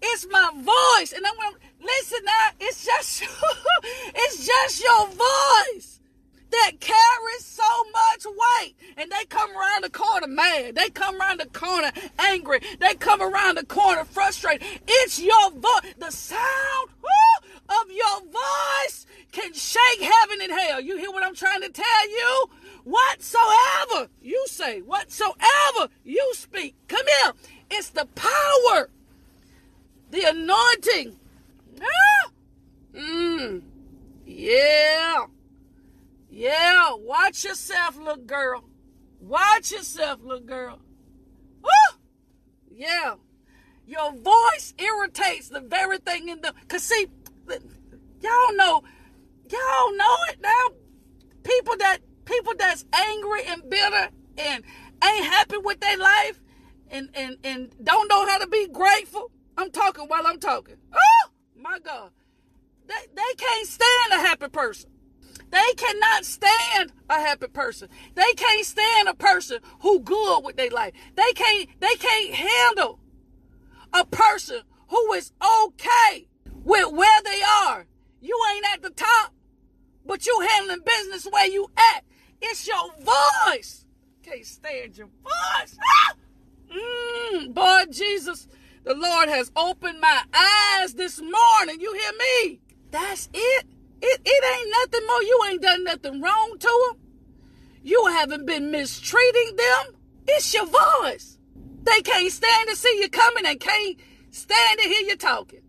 it's 0.02 0.26
my 0.30 0.50
voice, 0.54 1.12
and 1.12 1.26
I'm 1.26 1.36
gonna 1.36 1.56
Listen 1.80 2.18
now, 2.24 2.50
it's 2.60 2.84
just 2.84 3.22
it's 4.14 4.46
just 4.46 4.82
your 4.82 5.06
voice 5.06 6.00
that 6.50 6.72
carries 6.80 7.44
so 7.44 7.62
much 7.92 8.26
weight. 8.26 8.74
And 8.96 9.10
they 9.10 9.24
come 9.26 9.50
around 9.50 9.84
the 9.84 9.90
corner 9.90 10.26
mad. 10.26 10.74
They 10.74 10.90
come 10.90 11.18
around 11.18 11.40
the 11.40 11.46
corner 11.46 11.90
angry. 12.18 12.60
They 12.80 12.94
come 12.94 13.22
around 13.22 13.56
the 13.56 13.64
corner 13.64 14.04
frustrated. 14.04 14.66
It's 14.86 15.20
your 15.20 15.52
voice. 15.52 15.94
The 15.98 16.10
sound 16.10 16.90
whoo, 17.00 17.80
of 17.80 17.90
your 17.90 18.20
voice 18.30 19.06
can 19.32 19.54
shake 19.54 20.00
heaven 20.00 20.38
and 20.42 20.52
hell. 20.52 20.80
You 20.80 20.98
hear 20.98 21.10
what 21.10 21.24
I'm 21.24 21.36
trying 21.36 21.62
to 21.62 21.70
tell 21.70 22.10
you? 22.10 22.50
Whatsoever 22.84 24.08
you 24.20 24.44
say, 24.48 24.80
whatsoever 24.80 25.88
you 26.04 26.32
speak. 26.34 26.74
Come 26.88 27.06
here. 27.06 27.32
It's 27.70 27.90
the 27.90 28.06
power, 28.06 28.90
the 30.10 30.22
anointing 30.28 31.16
Ah! 31.82 32.30
Mmm. 32.94 33.62
Yeah. 34.26 35.26
Yeah. 36.28 36.94
Watch 36.94 37.44
yourself, 37.44 37.96
little 37.96 38.16
girl. 38.16 38.64
Watch 39.20 39.72
yourself, 39.72 40.20
little 40.22 40.44
girl. 40.44 40.78
Woo! 41.62 41.98
Yeah. 42.70 43.14
Your 43.86 44.12
voice 44.12 44.74
irritates 44.78 45.48
the 45.48 45.60
very 45.60 45.98
thing 45.98 46.28
in 46.28 46.40
the. 46.40 46.54
Cause 46.68 46.82
see, 46.82 47.06
y'all 47.48 48.56
know, 48.56 48.82
y'all 49.50 49.96
know 49.96 50.16
it 50.28 50.40
now. 50.40 50.68
People 51.42 51.76
that 51.78 51.98
people 52.24 52.52
that's 52.56 52.84
angry 52.92 53.44
and 53.46 53.68
bitter 53.68 54.10
and 54.38 54.62
ain't 55.04 55.24
happy 55.24 55.56
with 55.56 55.80
their 55.80 55.96
life 55.96 56.40
and 56.90 57.10
and 57.14 57.36
and 57.42 57.74
don't 57.82 58.08
know 58.08 58.26
how 58.26 58.38
to 58.38 58.46
be 58.46 58.68
grateful. 58.68 59.29
I'm 59.60 59.70
talking 59.70 60.06
while 60.06 60.26
I'm 60.26 60.40
talking. 60.40 60.76
Oh! 60.92 61.30
My 61.54 61.78
God. 61.80 62.10
They, 62.86 62.94
they 63.14 63.34
can't 63.36 63.66
stand 63.66 64.12
a 64.12 64.16
happy 64.16 64.48
person. 64.48 64.90
They 65.50 65.72
cannot 65.76 66.24
stand 66.24 66.92
a 67.10 67.14
happy 67.14 67.48
person. 67.48 67.88
They 68.14 68.32
can't 68.36 68.64
stand 68.64 69.08
a 69.08 69.14
person 69.14 69.58
who 69.82 70.00
good 70.00 70.44
with 70.44 70.56
their 70.56 70.70
life. 70.70 70.94
They 71.14 71.32
can't 71.34 71.68
they 71.80 71.94
can't 71.96 72.34
handle 72.34 73.00
a 73.92 74.04
person 74.06 74.62
who 74.88 75.12
is 75.12 75.32
okay 75.42 76.28
with 76.64 76.92
where 76.92 77.22
they 77.22 77.42
are. 77.66 77.86
You 78.20 78.38
ain't 78.54 78.66
at 78.72 78.82
the 78.82 78.90
top, 78.90 79.34
but 80.06 80.24
you 80.26 80.40
handling 80.40 80.84
business 80.86 81.26
where 81.30 81.46
you 81.46 81.66
at. 81.76 82.04
It's 82.40 82.66
your 82.66 82.90
voice. 83.50 83.84
Can't 84.22 84.46
stand 84.46 84.96
your 84.96 85.08
voice. 85.22 85.76
Ah! 85.82 86.14
Mm, 86.72 87.52
boy, 87.52 87.84
Jesus. 87.90 88.46
The 88.82 88.94
Lord 88.94 89.28
has 89.28 89.52
opened 89.54 90.00
my 90.00 90.22
eyes 90.32 90.94
this 90.94 91.20
morning. 91.20 91.80
You 91.80 91.92
hear 91.92 92.12
me? 92.18 92.60
That's 92.90 93.28
it. 93.32 93.66
It, 94.02 94.20
it 94.24 94.44
ain't 94.58 94.74
nothing 94.80 95.06
more. 95.06 95.22
You 95.22 95.40
ain't 95.50 95.62
done 95.62 95.84
nothing 95.84 96.20
wrong 96.22 96.56
to 96.58 96.88
them. 96.88 97.00
You 97.82 98.06
haven't 98.06 98.46
been 98.46 98.70
mistreating 98.70 99.56
them. 99.56 99.96
It's 100.26 100.52
your 100.54 100.66
voice. 100.66 101.38
They 101.82 102.00
can't 102.02 102.32
stand 102.32 102.68
to 102.68 102.76
see 102.76 103.00
you 103.00 103.08
coming 103.08 103.46
and 103.46 103.60
can't 103.60 103.98
stand 104.30 104.78
to 104.80 104.88
hear 104.88 105.08
you 105.08 105.16
talking. 105.16 105.60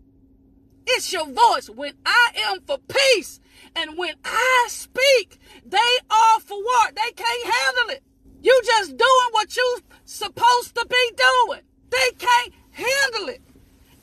It's 0.86 1.12
your 1.12 1.26
voice. 1.26 1.68
When 1.68 1.94
I 2.06 2.30
am 2.48 2.60
for 2.66 2.78
peace 2.78 3.40
and 3.76 3.96
when 3.98 4.14
I 4.24 4.66
speak, 4.68 5.38
they 5.64 5.78
are 6.10 6.40
for 6.40 6.56
war. 6.56 6.86
They 6.94 7.12
can't 7.12 7.54
handle 7.54 7.96
it. 7.96 8.02
You 8.42 8.60
just 8.64 8.96
doing 8.96 9.28
what 9.32 9.56
you 9.56 9.78
supposed 10.04 10.74
to 10.74 10.86
be 10.86 11.12
doing. 11.16 11.60
They 11.90 12.10
can't 12.18 12.52
Handle 12.72 13.28
it. 13.28 13.42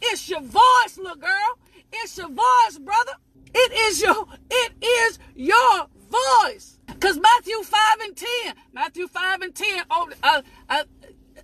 It's 0.01 0.29
your 0.29 0.41
voice, 0.41 0.97
little 0.97 1.15
girl. 1.15 1.57
It's 1.91 2.17
your 2.17 2.29
voice, 2.29 2.77
brother. 2.79 3.13
It 3.53 3.73
is 3.73 4.01
your 4.01 4.25
it 4.49 4.73
is 4.83 5.19
your 5.35 5.87
voice. 6.09 6.77
Cause 6.99 7.17
Matthew 7.17 7.61
five 7.63 7.99
and 8.01 8.15
ten, 8.15 8.55
Matthew 8.73 9.07
five 9.07 9.41
and 9.41 9.55
ten. 9.55 9.83
Oh, 9.89 10.09
I, 10.21 10.43
I, 10.69 10.83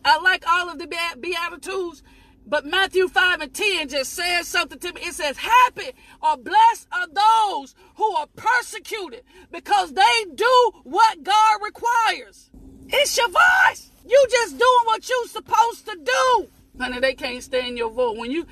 I 0.04 0.22
like 0.22 0.44
all 0.48 0.70
of 0.70 0.78
the 0.80 0.88
beatitudes, 1.20 2.04
but 2.46 2.66
Matthew 2.66 3.08
five 3.08 3.42
and 3.42 3.54
ten 3.54 3.88
just 3.90 4.14
says 4.14 4.48
something 4.48 4.80
to 4.80 4.94
me. 4.94 5.02
It 5.02 5.14
says, 5.14 5.38
"Happy 5.38 5.94
or 6.22 6.38
blessed 6.38 6.88
are 6.92 7.08
those 7.08 7.74
who 7.96 8.16
are 8.16 8.28
persecuted 8.36 9.24
because 9.52 9.94
they 9.94 10.26
do 10.36 10.72
what 10.84 11.24
God 11.24 11.60
requires." 11.64 12.50
It's 12.88 13.18
your 13.18 13.30
voice. 13.30 13.90
You 14.08 14.26
just 14.30 14.52
doing 14.60 14.86
what 14.86 15.10
you're 15.10 15.28
supposed 15.28 15.86
to 15.88 15.98
do. 16.04 16.50
Honey, 16.80 17.00
they 17.00 17.14
can't 17.14 17.42
stand 17.42 17.78
your 17.78 17.90
voice. 17.90 18.18
When 18.18 18.32
you 18.32 18.46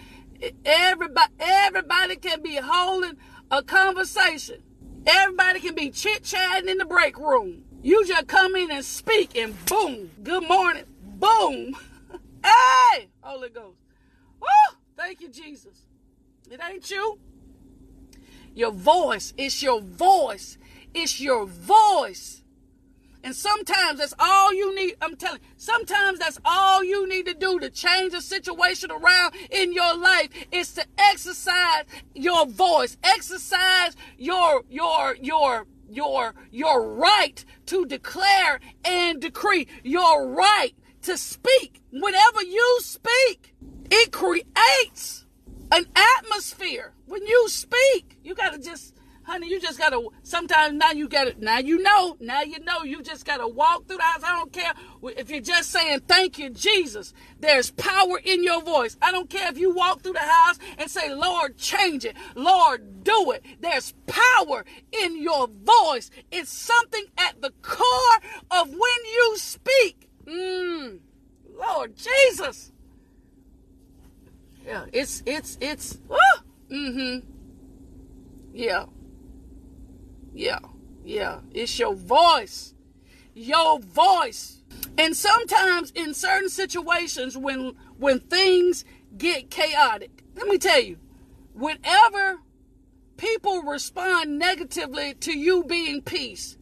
everybody 0.65 1.31
everybody 1.39 2.15
can 2.15 2.41
be 2.41 2.55
holding 2.55 3.17
a 3.51 3.62
conversation. 3.63 4.63
Everybody 5.05 5.59
can 5.59 5.75
be 5.75 5.89
chit-chatting 5.89 6.69
in 6.69 6.77
the 6.77 6.86
break 6.86 7.17
room. 7.17 7.63
You 7.81 8.05
just 8.05 8.27
come 8.27 8.55
in 8.55 8.71
and 8.71 8.86
speak 8.86 9.38
and 9.38 9.53
boom, 9.65 10.12
good 10.23 10.47
morning. 10.47 10.86
Boom. 11.01 11.75
hey, 12.43 13.09
Holy 13.21 13.49
Ghost. 13.49 13.77
Woo! 14.39 14.77
Thank 14.95 15.21
you, 15.21 15.29
Jesus. 15.29 15.83
It 16.49 16.62
ain't 16.63 16.89
you. 16.89 17.19
Your 18.55 18.71
voice. 18.71 19.33
It's 19.38 19.62
your 19.62 19.81
voice. 19.81 20.57
It's 20.93 21.19
your 21.19 21.45
voice. 21.45 22.42
And 23.23 23.33
sometimes 23.33 23.99
that's 23.99 24.13
all 24.19 24.53
you 24.53 24.75
need. 24.75 24.95
I'm 25.01 25.15
telling 25.15 25.39
you, 25.41 25.47
sometimes 25.55 26.19
that's 26.19 26.38
all 26.43 26.83
you 26.83 27.07
need 27.07 27.25
to 27.27 27.33
do 27.33 27.57
to 27.59 27.69
change 27.69 28.13
a 28.13 28.21
situation 28.21 28.91
around 28.91 29.33
in 29.49 29.71
your 29.71 29.97
life 29.97 30.29
is 30.51 30.73
to 30.73 30.86
exercise 30.97 31.86
your 32.13 32.45
voice, 32.45 32.97
exercise 33.01 33.95
your, 34.17 34.63
your, 34.69 35.15
your, 35.21 35.65
your, 35.89 36.33
your 36.51 36.95
right 36.95 37.45
to 37.67 37.86
declare 37.86 38.59
and 38.83 39.21
decree, 39.21 39.67
your 39.83 40.27
right 40.27 40.73
to 41.03 41.17
speak. 41.17 41.81
Whenever 41.91 42.43
you 42.43 42.79
speak, 42.81 43.55
it 43.89 44.12
creates 44.12 45.25
an 45.71 45.86
atmosphere. 46.17 46.93
When 47.05 47.25
you 47.25 47.47
speak, 47.47 48.17
you 48.23 48.36
got 48.36 48.53
to 48.53 48.59
just 48.59 48.95
honey, 49.23 49.49
you 49.49 49.59
just 49.59 49.77
gotta. 49.77 50.01
Sometimes 50.23 50.75
now 50.75 50.91
you 50.91 51.07
gotta. 51.07 51.36
Now 51.38 51.57
you 51.59 51.81
know. 51.81 52.17
Now 52.19 52.41
you 52.41 52.59
know. 52.59 52.83
You 52.83 53.01
just 53.01 53.25
gotta 53.25 53.47
walk 53.47 53.88
through 53.88 53.97
the 53.97 54.03
house. 54.03 54.23
I 54.23 54.38
don't 54.38 54.51
care 54.51 54.73
if 55.17 55.29
you're 55.29 55.41
just 55.41 55.71
saying 55.71 56.01
thank 56.07 56.38
you, 56.38 56.49
Jesus. 56.49 57.13
There's 57.39 57.71
power 57.71 58.19
in 58.23 58.43
your 58.43 58.62
voice. 58.62 58.97
I 59.01 59.12
don't 59.12 59.29
care 59.29 59.49
if 59.49 59.57
you 59.57 59.73
walk 59.73 60.01
through 60.01 60.13
the 60.13 60.19
house 60.19 60.59
and 60.77 60.89
say, 60.89 61.13
Lord, 61.13 61.57
change 61.57 62.05
it. 62.05 62.15
Lord, 62.36 63.03
do 63.03 63.31
it. 63.31 63.43
There's 63.59 63.93
power 64.07 64.65
in 64.91 65.21
your 65.21 65.47
voice. 65.47 66.09
It's 66.31 66.51
something 66.51 67.05
at 67.17 67.41
the 67.41 67.51
core 67.62 68.19
of 68.51 68.69
when 68.69 68.79
you 68.79 69.38
speak. 69.38 70.09
Mm, 70.25 70.99
Lord 71.57 71.95
Jesus. 71.95 72.71
Yeah, 74.65 74.86
it's 74.93 75.21
it's 75.25 75.57
it's. 75.59 75.97
Mm-hmm. 76.71 77.27
Yeah. 78.53 78.86
Yeah. 80.34 80.60
Yeah. 81.04 81.39
It's 81.54 81.78
your 81.78 81.96
voice. 81.96 82.74
Your 83.34 83.80
voice. 83.80 84.62
And 84.98 85.15
sometimes 85.15 85.91
in 85.91 86.13
certain 86.13 86.50
situations 86.50 87.38
when 87.38 87.74
when 87.98 88.19
things 88.19 88.86
get 89.17 89.50
chaotic, 89.50 90.24
let 90.36 90.48
me 90.48 90.58
tell 90.58 90.82
you, 90.82 90.98
whenever 91.54 92.39
people 93.17 93.62
respond 93.62 94.38
negatively 94.38 95.13
to 95.15 95.38
you 95.38 95.63
being 95.63 96.02
peace, 96.02 96.58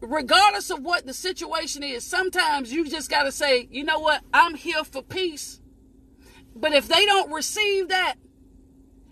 regardless 0.00 0.70
of 0.70 0.82
what 0.82 1.06
the 1.06 1.14
situation 1.14 1.82
is, 1.82 2.04
sometimes 2.04 2.72
you 2.72 2.88
just 2.88 3.10
got 3.10 3.24
to 3.24 3.32
say, 3.32 3.68
you 3.70 3.84
know 3.84 3.98
what, 3.98 4.22
I'm 4.32 4.54
here 4.54 4.84
for 4.84 5.02
peace. 5.02 5.60
But 6.54 6.72
if 6.72 6.88
they 6.88 7.06
don't 7.06 7.32
receive 7.32 7.88
that, 7.88 8.16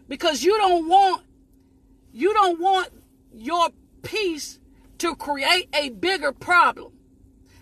because 0.08 0.42
you 0.42 0.56
don't 0.58 0.88
want, 0.88 1.24
you 2.12 2.32
don't 2.34 2.60
want 2.60 2.88
your 3.32 3.70
peace 4.02 4.58
to 4.98 5.14
create 5.16 5.68
a 5.74 5.90
bigger 5.90 6.32
problem. 6.32 6.92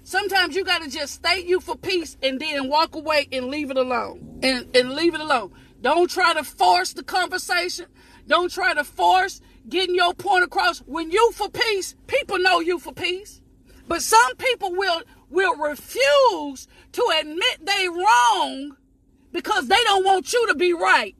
Sometimes 0.02 0.56
you 0.56 0.64
got 0.64 0.82
to 0.82 0.88
just 0.88 1.14
state 1.14 1.46
you 1.46 1.60
for 1.60 1.76
peace 1.76 2.16
and 2.22 2.40
then 2.40 2.68
walk 2.68 2.94
away 2.94 3.28
and 3.30 3.46
leave 3.48 3.70
it 3.70 3.76
alone. 3.76 4.40
And, 4.42 4.74
and 4.74 4.94
leave 4.94 5.14
it 5.14 5.20
alone. 5.20 5.52
Don't 5.80 6.08
try 6.10 6.32
to 6.34 6.42
force 6.42 6.92
the 6.92 7.02
conversation. 7.02 7.86
Don't 8.26 8.50
try 8.50 8.74
to 8.74 8.84
force 8.84 9.40
getting 9.68 9.94
your 9.94 10.14
point 10.14 10.44
across. 10.44 10.78
When 10.80 11.10
you 11.10 11.32
for 11.32 11.48
peace, 11.48 11.94
people 12.06 12.38
know 12.38 12.60
you 12.60 12.78
for 12.78 12.92
peace. 12.92 13.40
But 13.86 14.02
some 14.02 14.36
people 14.36 14.74
will 14.74 15.02
will 15.30 15.56
refuse 15.56 16.66
to 16.92 17.12
admit 17.20 17.66
they 17.66 17.88
wrong 17.88 18.76
because 19.32 19.68
they 19.68 19.82
don't 19.84 20.04
want 20.04 20.32
you 20.32 20.46
to 20.48 20.54
be 20.54 20.72
right. 20.72 21.14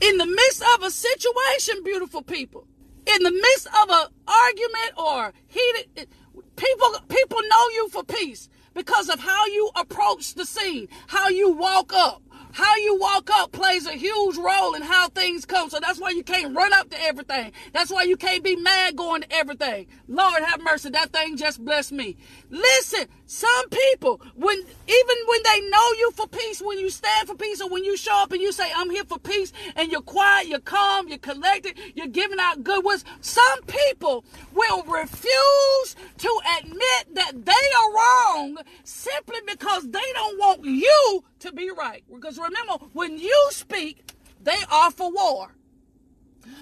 In 0.00 0.18
the 0.18 0.26
midst 0.26 0.62
of 0.74 0.82
a 0.82 0.90
situation, 0.90 1.82
beautiful 1.82 2.22
people, 2.22 2.66
in 3.06 3.22
the 3.22 3.30
midst 3.30 3.66
of 3.66 3.88
an 3.88 4.06
argument 4.28 4.92
or 4.98 5.32
heated 5.48 6.08
people 6.56 6.88
people 7.08 7.38
know 7.48 7.68
you 7.74 7.88
for 7.90 8.04
peace 8.04 8.48
because 8.74 9.08
of 9.08 9.20
how 9.20 9.46
you 9.46 9.70
approach 9.76 10.34
the 10.34 10.44
scene, 10.44 10.88
how 11.06 11.28
you 11.28 11.50
walk 11.50 11.92
up, 11.94 12.22
how 12.56 12.74
you 12.76 12.98
walk 12.98 13.28
up 13.34 13.52
plays 13.52 13.86
a 13.86 13.92
huge 13.92 14.38
role 14.38 14.72
in 14.72 14.80
how 14.80 15.10
things 15.10 15.44
come. 15.44 15.68
So 15.68 15.78
that's 15.78 16.00
why 16.00 16.08
you 16.08 16.22
can't 16.22 16.56
run 16.56 16.72
up 16.72 16.88
to 16.88 17.02
everything. 17.02 17.52
That's 17.74 17.90
why 17.90 18.04
you 18.04 18.16
can't 18.16 18.42
be 18.42 18.56
mad 18.56 18.96
going 18.96 19.20
to 19.20 19.30
everything. 19.30 19.88
Lord 20.08 20.42
have 20.42 20.62
mercy. 20.62 20.88
That 20.88 21.12
thing 21.12 21.36
just 21.36 21.62
blessed 21.62 21.92
me. 21.92 22.16
Listen, 22.48 23.08
some 23.26 23.68
people, 23.68 24.22
when 24.36 24.56
even 24.56 25.16
when 25.26 25.40
they 25.44 25.68
know 25.68 25.92
you 25.98 26.12
for 26.14 26.26
peace, 26.28 26.62
when 26.62 26.78
you 26.78 26.88
stand 26.88 27.28
for 27.28 27.34
peace, 27.34 27.60
or 27.60 27.68
when 27.68 27.84
you 27.84 27.94
show 27.94 28.22
up 28.22 28.32
and 28.32 28.40
you 28.40 28.52
say, 28.52 28.70
I'm 28.74 28.88
here 28.88 29.04
for 29.04 29.18
peace, 29.18 29.52
and 29.74 29.92
you're 29.92 30.00
quiet, 30.00 30.48
you're 30.48 30.60
calm, 30.60 31.08
you're 31.08 31.18
collected, 31.18 31.76
you're 31.94 32.06
giving 32.06 32.38
out 32.40 32.64
good 32.64 32.82
words, 32.84 33.04
some 33.20 33.62
people 33.66 34.24
will 34.54 34.82
refuse 34.84 35.96
to 36.16 36.40
admit 36.58 37.14
that 37.14 37.32
they 37.44 37.52
are 37.52 37.92
wrong 37.94 38.56
simply 38.82 39.40
because 39.46 39.90
they 39.90 40.12
don't 40.14 40.38
want 40.38 40.64
you 40.64 41.22
to 41.46 41.52
be 41.52 41.70
right. 41.70 42.04
Because 42.12 42.38
remember, 42.38 42.74
when 42.92 43.18
you 43.18 43.48
speak, 43.50 44.12
they 44.42 44.58
are 44.70 44.90
for 44.90 45.10
war. 45.10 45.52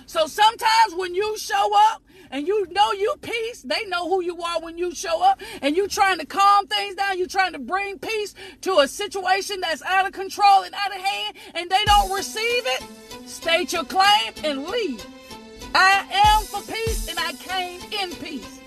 So 0.07 0.27
sometimes 0.27 0.95
when 0.95 1.15
you 1.15 1.37
show 1.39 1.71
up 1.91 2.03
and 2.31 2.47
you 2.47 2.67
know 2.71 2.93
you 2.93 3.15
peace, 3.21 3.63
they 3.63 3.85
know 3.87 4.09
who 4.09 4.23
you 4.23 4.41
are 4.41 4.61
when 4.61 4.79
you 4.79 4.95
show 4.95 5.23
up 5.23 5.41
and 5.61 5.77
you 5.77 5.89
trying 5.89 6.19
to 6.19 6.27
calm 6.27 6.67
things 6.67 6.95
down, 6.95 7.19
you 7.19 7.27
trying 7.27 7.53
to 7.53 7.59
bring 7.59 7.99
peace 7.99 8.35
to 8.63 8.79
a 8.79 8.89
situation 8.89 9.61
that's 9.61 9.83
out 9.83 10.07
of 10.07 10.13
control 10.13 10.63
and 10.63 10.75
out 10.75 10.95
of 10.95 11.01
hand 11.01 11.37
and 11.55 11.71
they 11.71 11.85
don't 11.85 12.13
receive 12.13 12.63
it, 12.67 13.29
state 13.29 13.73
your 13.73 13.85
claim 13.85 14.33
and 14.43 14.67
leave. 14.67 15.05
I 15.75 16.07
am 16.11 16.45
for 16.45 16.63
peace 16.73 17.09
and 17.09 17.19
I 17.19 17.33
came 17.33 17.81
in 17.93 18.15
peace. 18.17 18.61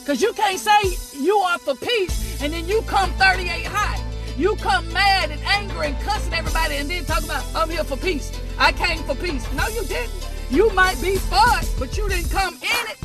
Because 0.00 0.22
you 0.22 0.32
can't 0.34 0.58
say 0.58 1.18
you 1.18 1.36
are 1.38 1.58
for 1.58 1.74
peace 1.74 2.40
and 2.42 2.52
then 2.52 2.68
you 2.68 2.82
come 2.82 3.10
38 3.12 3.66
high. 3.66 3.95
You 4.36 4.54
come 4.56 4.92
mad 4.92 5.30
and 5.30 5.40
angry 5.46 5.88
and 5.88 6.00
cussing 6.00 6.34
everybody 6.34 6.76
and 6.76 6.90
then 6.90 7.06
talk 7.06 7.24
about, 7.24 7.42
I'm 7.54 7.70
here 7.70 7.84
for 7.84 7.96
peace. 7.96 8.38
I 8.58 8.70
came 8.72 9.02
for 9.04 9.14
peace. 9.14 9.50
No, 9.54 9.66
you 9.68 9.82
didn't. 9.84 10.12
You 10.50 10.70
might 10.74 11.00
be 11.00 11.14
it, 11.14 11.74
but 11.78 11.96
you 11.96 12.06
didn't 12.08 12.30
come 12.30 12.54
in 12.56 12.90
it. 12.90 12.98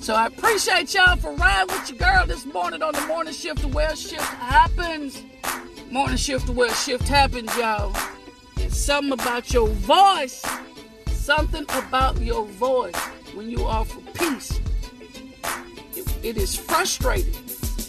So 0.00 0.14
I 0.14 0.26
appreciate 0.26 0.92
y'all 0.92 1.16
for 1.16 1.34
riding 1.36 1.74
with 1.74 1.88
your 1.88 1.98
girl 1.98 2.26
this 2.26 2.44
morning 2.44 2.82
on 2.82 2.92
the 2.92 3.00
morning 3.06 3.32
shift 3.32 3.62
to 3.62 3.68
where 3.68 3.96
shift 3.96 4.22
happens. 4.22 5.22
Morning 5.90 6.18
shift 6.18 6.46
to 6.48 6.52
where 6.52 6.72
shift 6.74 7.08
happens, 7.08 7.56
y'all. 7.56 7.96
It's 8.58 8.76
something 8.76 9.12
about 9.12 9.54
your 9.54 9.68
voice. 9.68 10.44
Something 11.06 11.64
about 11.70 12.20
your 12.20 12.44
voice 12.44 12.96
when 13.34 13.48
you 13.48 13.64
are 13.64 13.86
for 13.86 14.02
peace. 14.12 14.60
it, 15.96 16.18
it 16.22 16.36
is 16.36 16.54
frustrating. 16.54 17.32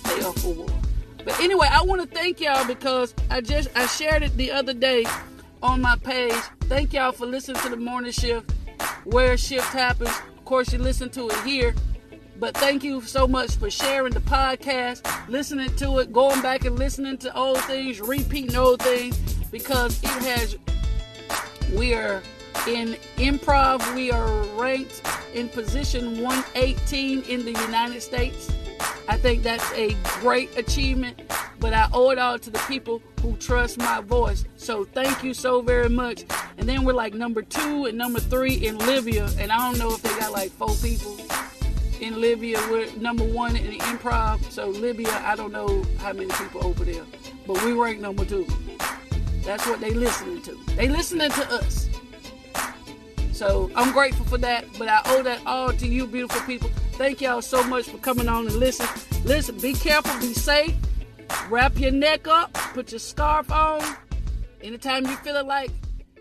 They 0.05 0.21
are 0.21 0.31
for 0.31 0.53
war. 0.53 0.84
But 1.25 1.39
anyway, 1.39 1.67
I 1.69 1.81
want 1.81 2.01
to 2.01 2.07
thank 2.07 2.39
y'all 2.39 2.65
because 2.67 3.15
I 3.31 3.41
just 3.41 3.69
I 3.75 3.87
shared 3.87 4.21
it 4.21 4.37
the 4.37 4.51
other 4.51 4.73
day 4.73 5.05
on 5.63 5.81
my 5.81 5.97
page. 5.97 6.35
Thank 6.61 6.93
y'all 6.93 7.11
for 7.11 7.25
listening 7.25 7.59
to 7.63 7.69
the 7.69 7.77
morning 7.77 8.11
shift, 8.11 8.53
where 9.05 9.35
shift 9.35 9.73
happens. 9.73 10.11
Of 10.37 10.45
course, 10.45 10.71
you 10.71 10.77
listen 10.77 11.09
to 11.09 11.27
it 11.29 11.39
here. 11.41 11.73
But 12.37 12.55
thank 12.57 12.83
you 12.83 13.01
so 13.01 13.27
much 13.27 13.55
for 13.55 13.71
sharing 13.71 14.13
the 14.13 14.19
podcast, 14.19 15.01
listening 15.27 15.73
to 15.77 15.99
it, 15.99 16.11
going 16.11 16.41
back 16.41 16.65
and 16.65 16.77
listening 16.77 17.17
to 17.19 17.35
old 17.35 17.59
things, 17.61 18.01
repeating 18.01 18.55
old 18.55 18.81
things, 18.81 19.17
because 19.51 20.03
it 20.03 20.09
has. 20.09 20.57
We 21.73 21.95
are 21.95 22.21
in 22.67 22.95
improv. 23.17 23.95
We 23.95 24.11
are 24.11 24.43
ranked 24.59 25.01
in 25.33 25.49
position 25.49 26.21
118 26.21 27.23
in 27.23 27.45
the 27.45 27.51
United 27.51 28.01
States. 28.01 28.51
I 29.07 29.17
think 29.17 29.43
that's 29.43 29.71
a 29.73 29.95
great 30.19 30.57
achievement, 30.57 31.21
but 31.59 31.73
I 31.73 31.87
owe 31.93 32.09
it 32.09 32.17
all 32.17 32.39
to 32.39 32.49
the 32.49 32.59
people 32.67 33.01
who 33.21 33.35
trust 33.37 33.77
my 33.77 34.01
voice. 34.01 34.45
So 34.57 34.83
thank 34.83 35.23
you 35.23 35.33
so 35.33 35.61
very 35.61 35.89
much. 35.89 36.25
And 36.57 36.67
then 36.67 36.83
we're 36.83 36.93
like 36.93 37.13
number 37.13 37.41
two 37.43 37.85
and 37.85 37.97
number 37.97 38.19
three 38.19 38.53
in 38.53 38.77
Libya, 38.79 39.29
and 39.39 39.51
I 39.51 39.57
don't 39.57 39.77
know 39.77 39.93
if 39.93 40.01
they 40.01 40.09
got 40.19 40.31
like 40.31 40.51
four 40.51 40.73
people 40.81 41.17
in 42.01 42.19
Libya. 42.19 42.59
We're 42.69 42.91
number 42.95 43.23
one 43.23 43.55
in 43.55 43.69
the 43.69 43.77
improv. 43.77 44.43
So 44.51 44.69
Libya, 44.69 45.11
I 45.23 45.35
don't 45.35 45.51
know 45.51 45.83
how 45.99 46.13
many 46.13 46.31
people 46.31 46.65
over 46.65 46.83
there, 46.83 47.03
but 47.45 47.63
we 47.63 47.73
rank 47.73 47.99
number 47.99 48.25
two. 48.25 48.47
That's 49.43 49.67
what 49.67 49.79
they 49.79 49.91
listening 49.91 50.41
to. 50.43 50.57
They 50.75 50.87
listening 50.87 51.29
to 51.29 51.53
us. 51.53 51.89
So 53.31 53.69
I'm 53.75 53.91
grateful 53.91 54.25
for 54.25 54.37
that, 54.39 54.65
but 54.79 54.87
I 54.87 55.01
owe 55.05 55.21
that 55.23 55.45
all 55.45 55.71
to 55.71 55.87
you, 55.87 56.07
beautiful 56.07 56.41
people. 56.47 56.71
Thank 56.97 57.19
y'all 57.19 57.41
so 57.41 57.61
much 57.67 57.89
for 57.89 57.97
coming 57.97 58.29
on 58.29 58.47
and 58.47 58.55
listen. 58.55 58.87
Listen, 59.25 59.57
be 59.59 59.73
careful, 59.73 60.17
be 60.21 60.33
safe. 60.33 60.73
Wrap 61.49 61.77
your 61.77 61.91
neck 61.91 62.25
up, 62.25 62.53
put 62.53 62.93
your 62.93 62.99
scarf 62.99 63.51
on. 63.51 63.83
Anytime 64.61 65.05
you 65.05 65.15
feel 65.17 65.35
it 65.35 65.45
like 65.45 65.71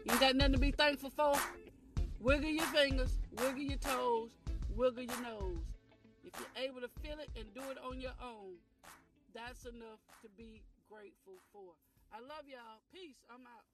you 0.04 0.18
got 0.18 0.34
nothing 0.34 0.54
to 0.54 0.58
be 0.58 0.72
thankful 0.72 1.10
for, 1.10 1.34
wiggle 2.18 2.50
your 2.50 2.66
fingers, 2.66 3.16
wiggle 3.38 3.62
your 3.62 3.78
toes, 3.78 4.30
wiggle 4.74 5.04
your 5.04 5.22
nose. 5.22 5.62
If 6.24 6.32
you're 6.40 6.64
able 6.64 6.80
to 6.80 6.88
feel 7.02 7.20
it 7.20 7.30
and 7.38 7.46
do 7.54 7.60
it 7.70 7.78
on 7.88 8.00
your 8.00 8.14
own, 8.20 8.54
that's 9.32 9.66
enough 9.66 10.00
to 10.22 10.28
be 10.36 10.60
grateful 10.90 11.34
for. 11.52 11.74
I 12.12 12.18
love 12.18 12.46
y'all. 12.48 12.80
Peace. 12.92 13.16
I'm 13.30 13.42
out. 13.42 13.64